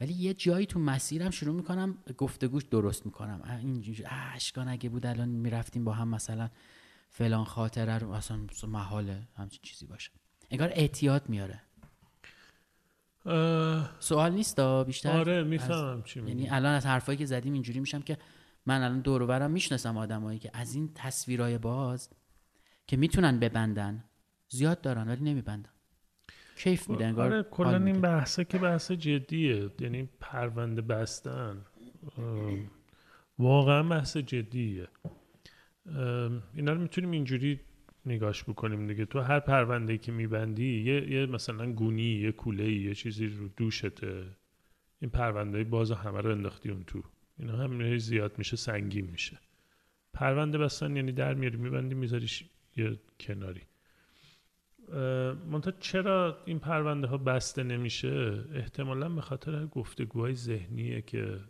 [0.00, 3.58] ولی یه جایی تو مسیرم شروع می‌کنم گفتگوش درست می‌کنم.
[3.62, 4.04] اینجوری
[4.34, 6.50] اشکان اگه بود الان می‌رفتیم با هم مثلا
[7.10, 10.10] فلان خاطره رو اصلا محاله همچین چیزی باشه.
[10.50, 11.60] انگار اعتیاد میاره.
[13.26, 16.32] اه، سوال نیست بیشتر؟ آره از- می‌فهمم چی میگی.
[16.32, 18.18] یعنی الان از حرفایی که زدیم اینجوری میشم که
[18.66, 22.08] من الان دور و برم می‌شناسم آدمایی که از این تصویرای باز
[22.86, 24.04] که می‌تونن ببندن.
[24.48, 25.70] زیاد دارن ولی نمیبندن.
[26.56, 28.00] کیف میده انگار آره کلا این.
[28.00, 31.64] بحثه که بحث جدیه یعنی پرونده بستن.
[33.38, 34.88] واقعا بحث جدیه.
[36.54, 37.60] اینا رو می‌تونیم اینجوری
[38.06, 39.04] نگاش بکنیم دیگه.
[39.04, 44.24] تو هر پرونده که میبندی یه, یه مثلا گونی یه کوله یه چیزی رو دوشته.
[45.00, 47.02] این پرونده باز همه رو انداختی اون تو.
[47.38, 49.38] اینا هم زیاد میشه سنگین میشه.
[50.12, 52.44] پرونده بستن یعنی در میاری میبندی میذاریش
[52.76, 53.62] یه کناری.
[55.50, 61.40] منتها چرا این پرونده ها بسته نمیشه؟ احتمالا به خاطر گفتگوهای ذهنیه که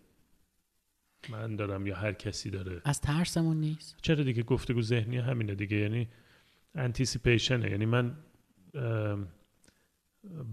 [1.28, 2.82] من دارم یا هر کسی داره.
[2.84, 3.96] از ترسمون نیست.
[4.02, 6.08] چرا دیگه گفتگو ذهنی همینه دیگه؟ یعنی
[6.74, 8.16] انتیسیپیشنه یعنی من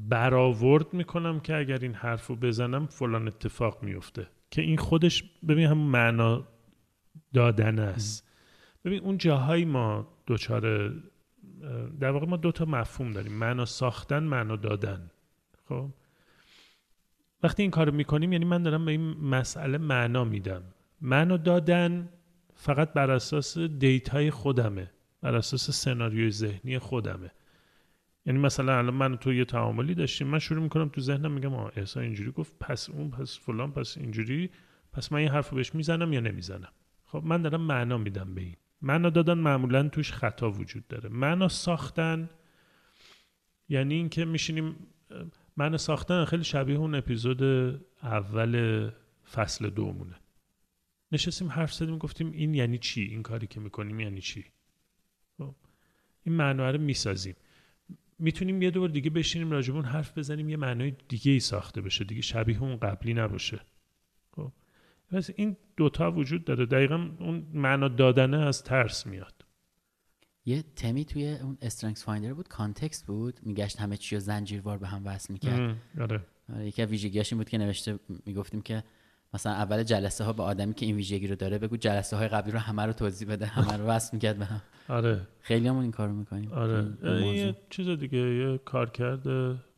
[0.09, 5.67] برآورد می‌کنم که اگر این حرف رو بزنم فلان اتفاق میفته که این خودش ببین
[5.67, 6.47] هم معنا
[7.33, 8.30] دادن است.
[8.85, 10.93] ببین اون جاهایی ما دوچار
[11.99, 13.33] در واقع ما دو تا مفهوم داریم.
[13.33, 15.11] معنا ساختن معنا دادن.
[15.69, 15.89] خب؟
[17.43, 20.63] وقتی این کارو می‌کنیم یعنی من دارم به این مسئله معنا میدم.
[21.01, 22.09] معنا دادن
[22.55, 27.31] فقط بر اساس دیتای خودمه بر اساس سناریوی ذهنی خودمه.
[28.25, 31.71] یعنی مثلا الان من تو یه تعاملی داشتیم من شروع می‌کنم تو ذهنم میگم آه
[31.75, 34.49] احسان اینجوری گفت پس اون پس فلان پس اینجوری
[34.93, 36.71] پس من این حرف بهش می‌زنم یا نمی‌زنم؟
[37.05, 38.55] خب من دارم معنا میدم به این.
[38.81, 41.09] معنا دادن معمولا توش خطا وجود داره.
[41.09, 42.29] معنا ساختن
[43.69, 44.75] یعنی اینکه میشینیم
[45.57, 47.43] معنا ساختن خیلی شبیه اون اپیزود
[48.03, 48.91] اول
[49.31, 50.15] فصل دومونه.
[51.11, 54.45] نشستیم حرف زدیم گفتیم این یعنی چی؟ این کاری که می‌کنیم یعنی چی؟
[55.37, 55.55] خب،
[56.23, 57.35] این معنا رو می‌سازیم.
[58.19, 61.81] می‌تونیم یه دور دیگه بشینیم راجع به اون حرف بزنیم یه معنای دیگه ای ساخته
[61.81, 63.59] بشه دیگه شبیه اون قبلی نباشه.
[64.35, 64.51] خب
[65.11, 66.65] پس این دوتا وجود داره.
[66.65, 69.33] دقیقا اون معنا دادنه از ترس میاد.
[70.45, 75.01] یه تمی توی اون StrengthsFinder بود context بود میگشت همه چی رو زنجیروار به هم
[75.05, 75.75] وصل می‌کرد.
[75.99, 76.21] آره.
[76.53, 78.83] آره، یکی ویژگیاش این بود که نوشته می‌گفتیم که
[79.33, 82.51] مثلا اول جلسه ها به آدمی که این ویژگی رو داره بگو جلسه های قبلی
[82.51, 84.61] رو همه رو توضیح بده همه رو وصل می‌کرد به هم.
[84.87, 85.27] آره.
[85.41, 86.51] خیلی همون این کارو می‌کنیم.
[86.51, 86.93] آره.
[87.03, 89.27] این یه چیز دیگه یه کارکرد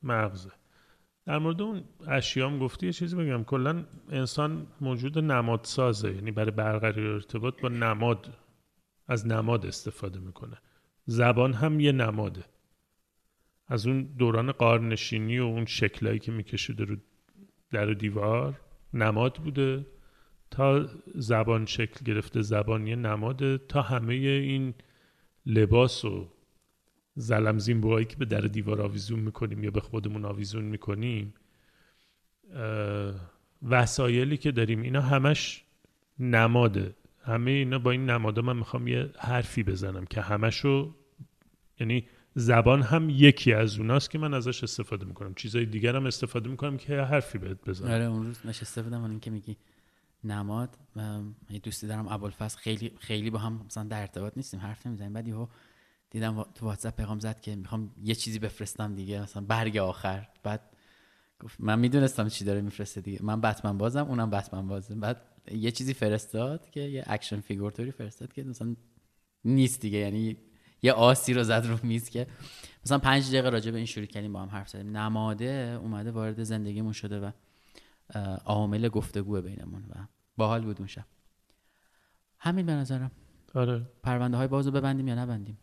[0.04, 0.52] مغزه.
[1.26, 3.44] در مورد اون اشیام گفتی یه چیزی بگم.
[3.44, 6.16] کلا انسان موجود نمادسازه.
[6.16, 8.38] یعنی برای برقراری ارتباط با نماد
[9.08, 10.58] از نماد استفاده می‌کنه.
[11.06, 12.44] زبان هم یه نماده.
[13.68, 16.96] از اون دوران قارنشینی و اون شکلایی که میکشیده رو
[17.72, 18.62] در و دیوار
[18.94, 19.86] نماد بوده.
[20.52, 23.58] تا زبان شکل گرفته زبان یه نماده.
[23.58, 24.74] تا همه این
[25.46, 26.33] لباس و
[27.16, 31.34] زلم زیمبوهایی که به در دیوار آویزون می‌کنیم یا به خودمون آویزون می‌کنیم
[33.70, 35.64] وسایلی که داریم اینا همش
[36.20, 36.96] نماده.
[37.24, 40.96] همه اینا با این نماده من می‌خوام یه حرفی بزنم که همشو
[41.80, 45.34] یعنی زبان هم یکی از اوناست که من ازش استفاده می‌کنم.
[45.34, 47.92] چیزای دیگر هم استفاده می‌کنم که حرفی بهت بزنم.
[47.92, 49.58] آره اون روز نشسته بودم اون که میگی
[50.24, 50.70] نماد
[51.50, 55.14] یه دوستی دارم ابوالفضل خیلی خیلی با هم مثلا در ارتباط نیستیم حرف نمی‌زنیم.
[55.14, 55.48] بعد یهو
[56.14, 60.28] دیدم تو واتساپ پیغام زد که می‌خوام یه چیزی بفرستم دیگه مثلا برگ آخر.
[60.44, 60.62] بعد
[61.40, 63.20] گفت من می‌دونستم چی داره میفرسته دیگه.
[63.24, 64.96] من بتمن بازم اونم بتمن بازه.
[64.96, 68.76] بعد یه چیزی فرستاد که یه action figure توری فرستاد که مثلا
[69.46, 69.98] نیست دیگه.
[69.98, 70.38] یعنی
[70.82, 72.28] یه آسی رو زد رو میز که
[72.86, 74.98] مثلا پنج دقیقه راجع به این شروع کردیم با هم حرف زدیم.
[74.98, 77.32] نماده اومده وارد زندگیمون شده و
[78.46, 80.08] عامل گفتگو بینمون و
[80.38, 81.06] باحال بود اون شب.
[82.40, 83.12] همین به نظرم.
[83.54, 83.90] آره.
[84.04, 85.58] پرونده های بازو ببندیم یا نبندیم؟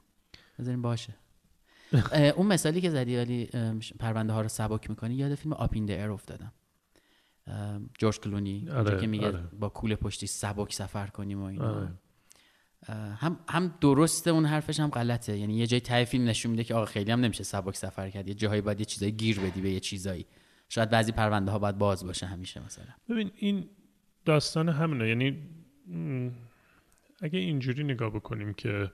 [0.60, 1.14] بذاریم باشه.
[2.36, 3.46] اون مثالی که زدی ولی
[3.98, 6.52] پرونده ها رو سبک می‌کنی؟ یاد فیلم آپین در افتادم.
[7.98, 9.42] جورج کلونی آره، که میگه آره.
[9.58, 11.74] با کوله پشتی سبک سفر کنیم و اینا.
[11.74, 11.88] آره.
[13.16, 15.38] هم هم درسته اون حرفش هم غلطه.
[15.38, 18.28] یعنی یه جای ته فیلم نشون میده که آقا خیلی هم نمیشه سبک سفر کرد.
[18.28, 20.26] یه جاهایی باید یه چیزایی گیر بدی به یه چیزایی.
[20.68, 22.84] شاید بعضی پرونده ها باید باز باشه همیشه مثلا.
[23.08, 23.68] ببین این
[24.24, 25.08] داستان همینه.
[25.08, 25.38] یعنی
[27.22, 28.92] اگه اینجوری نگاه بکنیم که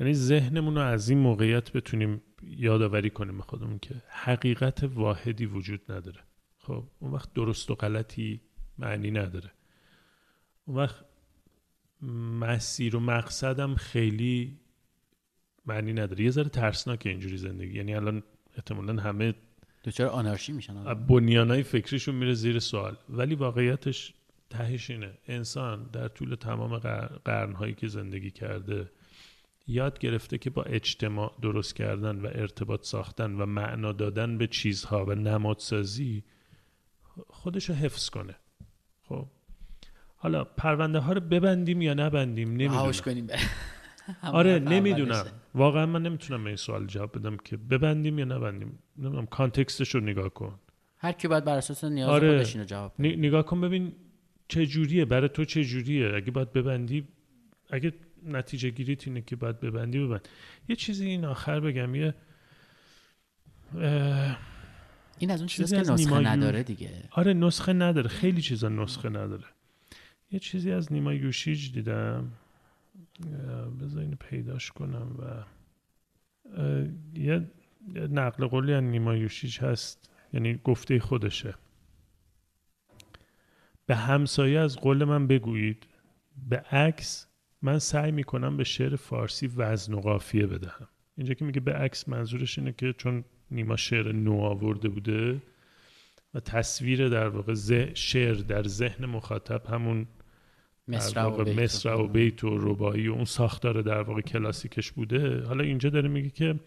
[0.00, 5.92] یعنی ذهنمون رو از این موقعیت بتونیم یادآوری کنیم به خودمون که حقیقت واحدی وجود
[5.92, 6.20] نداره.
[6.58, 8.40] خب اون وقت درست و غلطی
[8.78, 9.50] معنی نداره.
[10.64, 11.04] اون وقت
[12.40, 14.58] مسیر و مقصدم خیلی
[15.66, 16.24] معنی نداره.
[16.24, 17.76] یه ذره ترسناکه اینجوری زندگی.
[17.76, 18.22] یعنی الان
[18.56, 19.34] احتمالا همه
[19.82, 20.94] دوچار آنارشی میشن.
[20.94, 22.96] بنیانای فکریشون میره زیر سوال.
[23.08, 24.14] ولی واقعیتش
[24.50, 25.18] تهش اینه.
[25.26, 26.78] انسان در طول تمام
[27.24, 28.90] قرنهایی که زندگی کرده
[29.66, 35.04] یاد گرفته که با اجتماع درست کردن و ارتباط ساختن و معنا دادن به چیزها
[35.04, 36.24] و نمادسازی
[37.28, 38.36] خودش رو حفظ کنه.
[39.02, 39.26] خب؟
[40.16, 42.92] حالا پرونده ها رو ببندیم یا نبندیم؟ نمی‌دونم.
[42.92, 43.26] کنیم.
[44.22, 45.24] آره نمی‌دونم.
[45.54, 48.78] واقعا من نمی‌تونم به این سوال جواب بدم که ببندیم یا نبندیم.
[48.98, 50.58] نمی‌دونم کانتکستش رو نگاه کن.
[50.98, 52.36] هر کی باید بر اساس نیاز آره.
[52.36, 53.16] خودش اینو جواب بده.
[53.16, 53.92] نگاه کن ببین
[54.50, 57.08] چه جوریه برای تو چه جوریه اگه باید ببندی
[57.70, 57.92] اگه
[58.26, 60.28] نتیجه گیریت اینه که باید ببندی ببند.
[60.68, 62.14] یه چیزی این آخر بگم یه
[65.18, 66.90] این از اون چیزی که نسخه نداره دیگه.
[67.10, 68.08] آره نسخه نداره.
[68.08, 69.44] خیلی چیزا نسخه نداره.
[70.30, 72.32] یه چیزی از نیما یوشیج دیدم.
[73.80, 75.44] بذار اینو پیداش کنم و
[77.14, 77.50] یه
[77.94, 80.10] نقل قولی از نیما یوشیج هست.
[80.32, 81.54] یعنی گفته خودشه.
[83.90, 85.86] به همسایه از قول من بگویید.
[86.48, 87.26] به عکس
[87.62, 90.88] من سعی می‌کنم به شعر فارسی وزن و قافیه بدهم.
[91.16, 95.42] اینجا که میگه به عکس منظورش اینه که چون نیما شعر نو آورده بوده
[96.34, 97.54] و تصویر در واقع
[97.94, 100.06] شعر در ذهن مخاطب همون
[100.88, 105.42] مصرع و, بیت و بیت و ربایی و اون ساختار در واقع کلاسیکش بوده.
[105.46, 106.60] حالا اینجا داره میگه که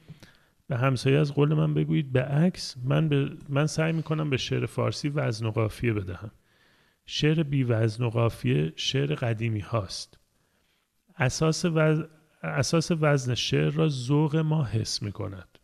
[0.67, 4.65] به همسایه از قول من بگویید به عکس من, به من سعی می‌کنم به شعر
[4.65, 6.31] فارسی وزن و قافیه بدهم.
[7.05, 10.19] شعر بی وزن و قافیه شعر قدیمی هاست.
[11.17, 12.03] اساس, وز...
[12.43, 15.59] اساس وزن شعر را ذوق ما حس می کند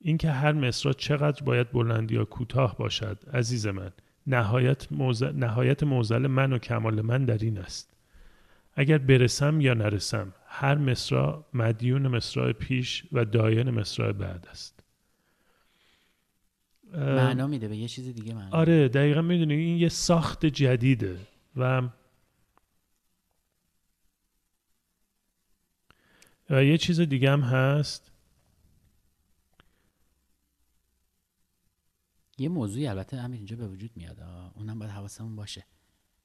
[0.00, 3.90] اینکه هر مصرا چقدر باید بلندی یا کوتاه باشد عزیز من
[4.26, 5.32] نهایت, موزل...
[5.32, 7.96] نهایت موزل من و کمال من در این است.
[8.74, 14.81] اگر برسم یا نرسم هر مصرا مدیون مصرع پیش و داین مصرع بعد است.
[16.92, 21.18] معنا میده به یه چیز دیگه معنا آره دقیقا می‌دونی این یه ساخت جدیده
[21.56, 21.82] و
[26.50, 28.12] و یه چیز دیگه هم هست.
[32.38, 34.20] یه موضوعی البته همین اینجا به وجود میاد
[34.54, 35.64] اونم باید حواسمون باشه.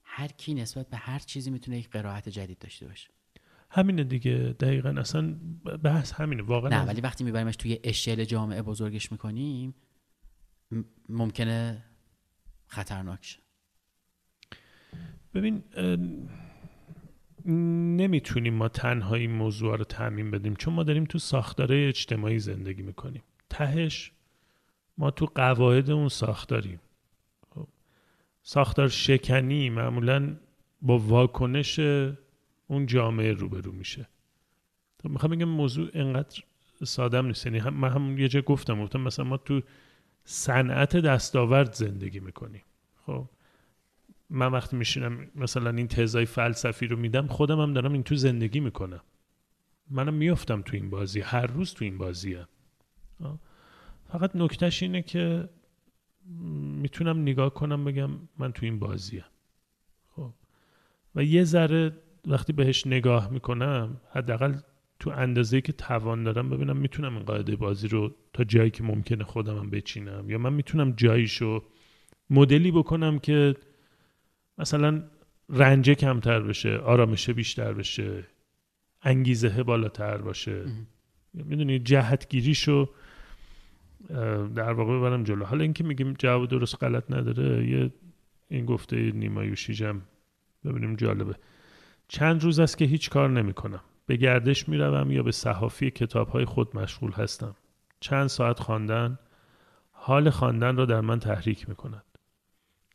[0.03, 3.09] هر کی نسبت به هر چیزی می‌تونه یک قرائت جدید داشته باشه.
[3.69, 5.35] همینه دیگه دقیقا اصلا
[5.83, 9.75] بحث همینه واقعا نه ولی وقتی میبریمش توی اشل جامعه بزرگش می‌کنیم
[11.09, 11.83] ممکنه
[12.67, 13.39] خطرناک شه.
[15.33, 15.63] ببین
[17.95, 22.81] نمی‌تونیم ما تنها این موضوع رو تعمین بدیم چون ما داریم تو ساختاره اجتماعی زندگی
[22.81, 23.23] می‌کنیم.
[23.49, 24.11] تهش
[24.97, 26.79] ما تو قواعد اون ساختاریم.
[27.49, 27.67] خب،
[28.41, 30.37] ساختار شکنی معمولا
[30.81, 31.79] با واکنش
[32.67, 34.07] اون جامعه روبرو میشه.
[34.99, 36.43] تو می‌خوام بگم موضوع انقدر
[36.83, 37.45] سادم نیست.
[37.45, 39.61] یعنی هم من هم یه جا گفتم گفتم مثلا ما تو
[40.29, 42.63] صنعت دستاورد زندگی می‌کنیم
[43.05, 43.29] خب
[44.29, 48.59] من وقتی میشینم مثلا این تزای فلسفی رو میدم خودم هم دارم این تو زندگی
[48.59, 49.01] می‌کنم.
[49.89, 52.47] منم میفتم تو این بازی هر روز تو این بازیه.
[54.11, 55.49] فقط نکتهش اینه که
[56.81, 59.25] می‌تونم نگاه کنم بگم من تو این بازیه.
[60.15, 60.33] خب.
[61.15, 61.91] و یه ذره
[62.25, 64.59] وقتی بهش نگاه می‌کنم حداقل
[64.99, 69.23] تو اندازه که توان دارم ببینم می‌تونم این قاعده بازی رو تا جایی که ممکنه
[69.23, 71.63] خودمم بچینم یا من می‌تونم جاییشو
[72.29, 73.55] مدلی بکنم که
[74.57, 75.03] مثلا
[75.49, 78.23] رنجه کمتر بشه آرامشه بیشتر بشه
[79.01, 80.65] انگیزه بالاتر باشه.
[81.33, 82.89] می‌دونی جهتگیریشو
[84.55, 85.45] در واقع ببرم جلو.
[85.45, 87.93] حالا اینکه میگیم جواب درست غلط نداره یه
[88.49, 90.01] این گفته نیمایوشیجم
[90.65, 91.35] ببینیم جالبه.
[92.07, 95.91] چند روز است که هیچ کار نمی کنم به گردش می روم یا به صحافی
[95.91, 97.55] کتاب های خود مشغول هستم.
[97.99, 99.19] چند ساعت خواندن
[99.91, 102.03] حال خواندن را در من تحریک می کند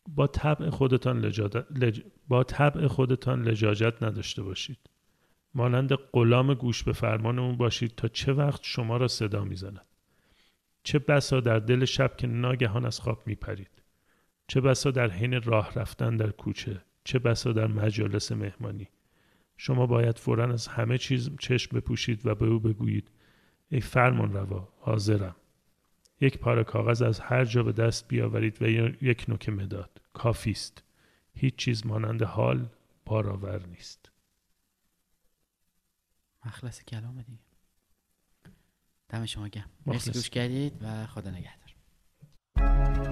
[0.09, 2.03] با طبع خودتان لج...
[2.29, 4.79] با طبع خودتان لجاجت نداشته باشید.
[5.55, 9.87] مانند غلام گوش به فرمانمون باشید تا چه وقت شما را صدا می‌زند.
[10.83, 13.83] چه بسا در دل شب که ناگهان از خواب میپرید.
[14.49, 16.83] چه بسا در حین راه رفتن در کوچه.
[17.05, 18.89] چه بسا در مجالس مهمانی.
[19.57, 23.09] شما باید فورا از همه چیز چشم بپوشید و به او بگویید
[23.71, 25.37] ای فرمان روا حاضرم.
[26.21, 28.67] یک پاره کاغذ از هر جا به دست بیاورید و
[29.03, 30.01] یک نوک مداد.
[30.13, 30.83] کافی است.
[31.35, 32.69] هیچ چیز مانند حال
[33.05, 34.11] بارآور نیست.
[36.45, 37.39] مخلص کلام دیگه.
[39.09, 43.12] دم شما گم مرسی گوش کردید و خدا نگهدار.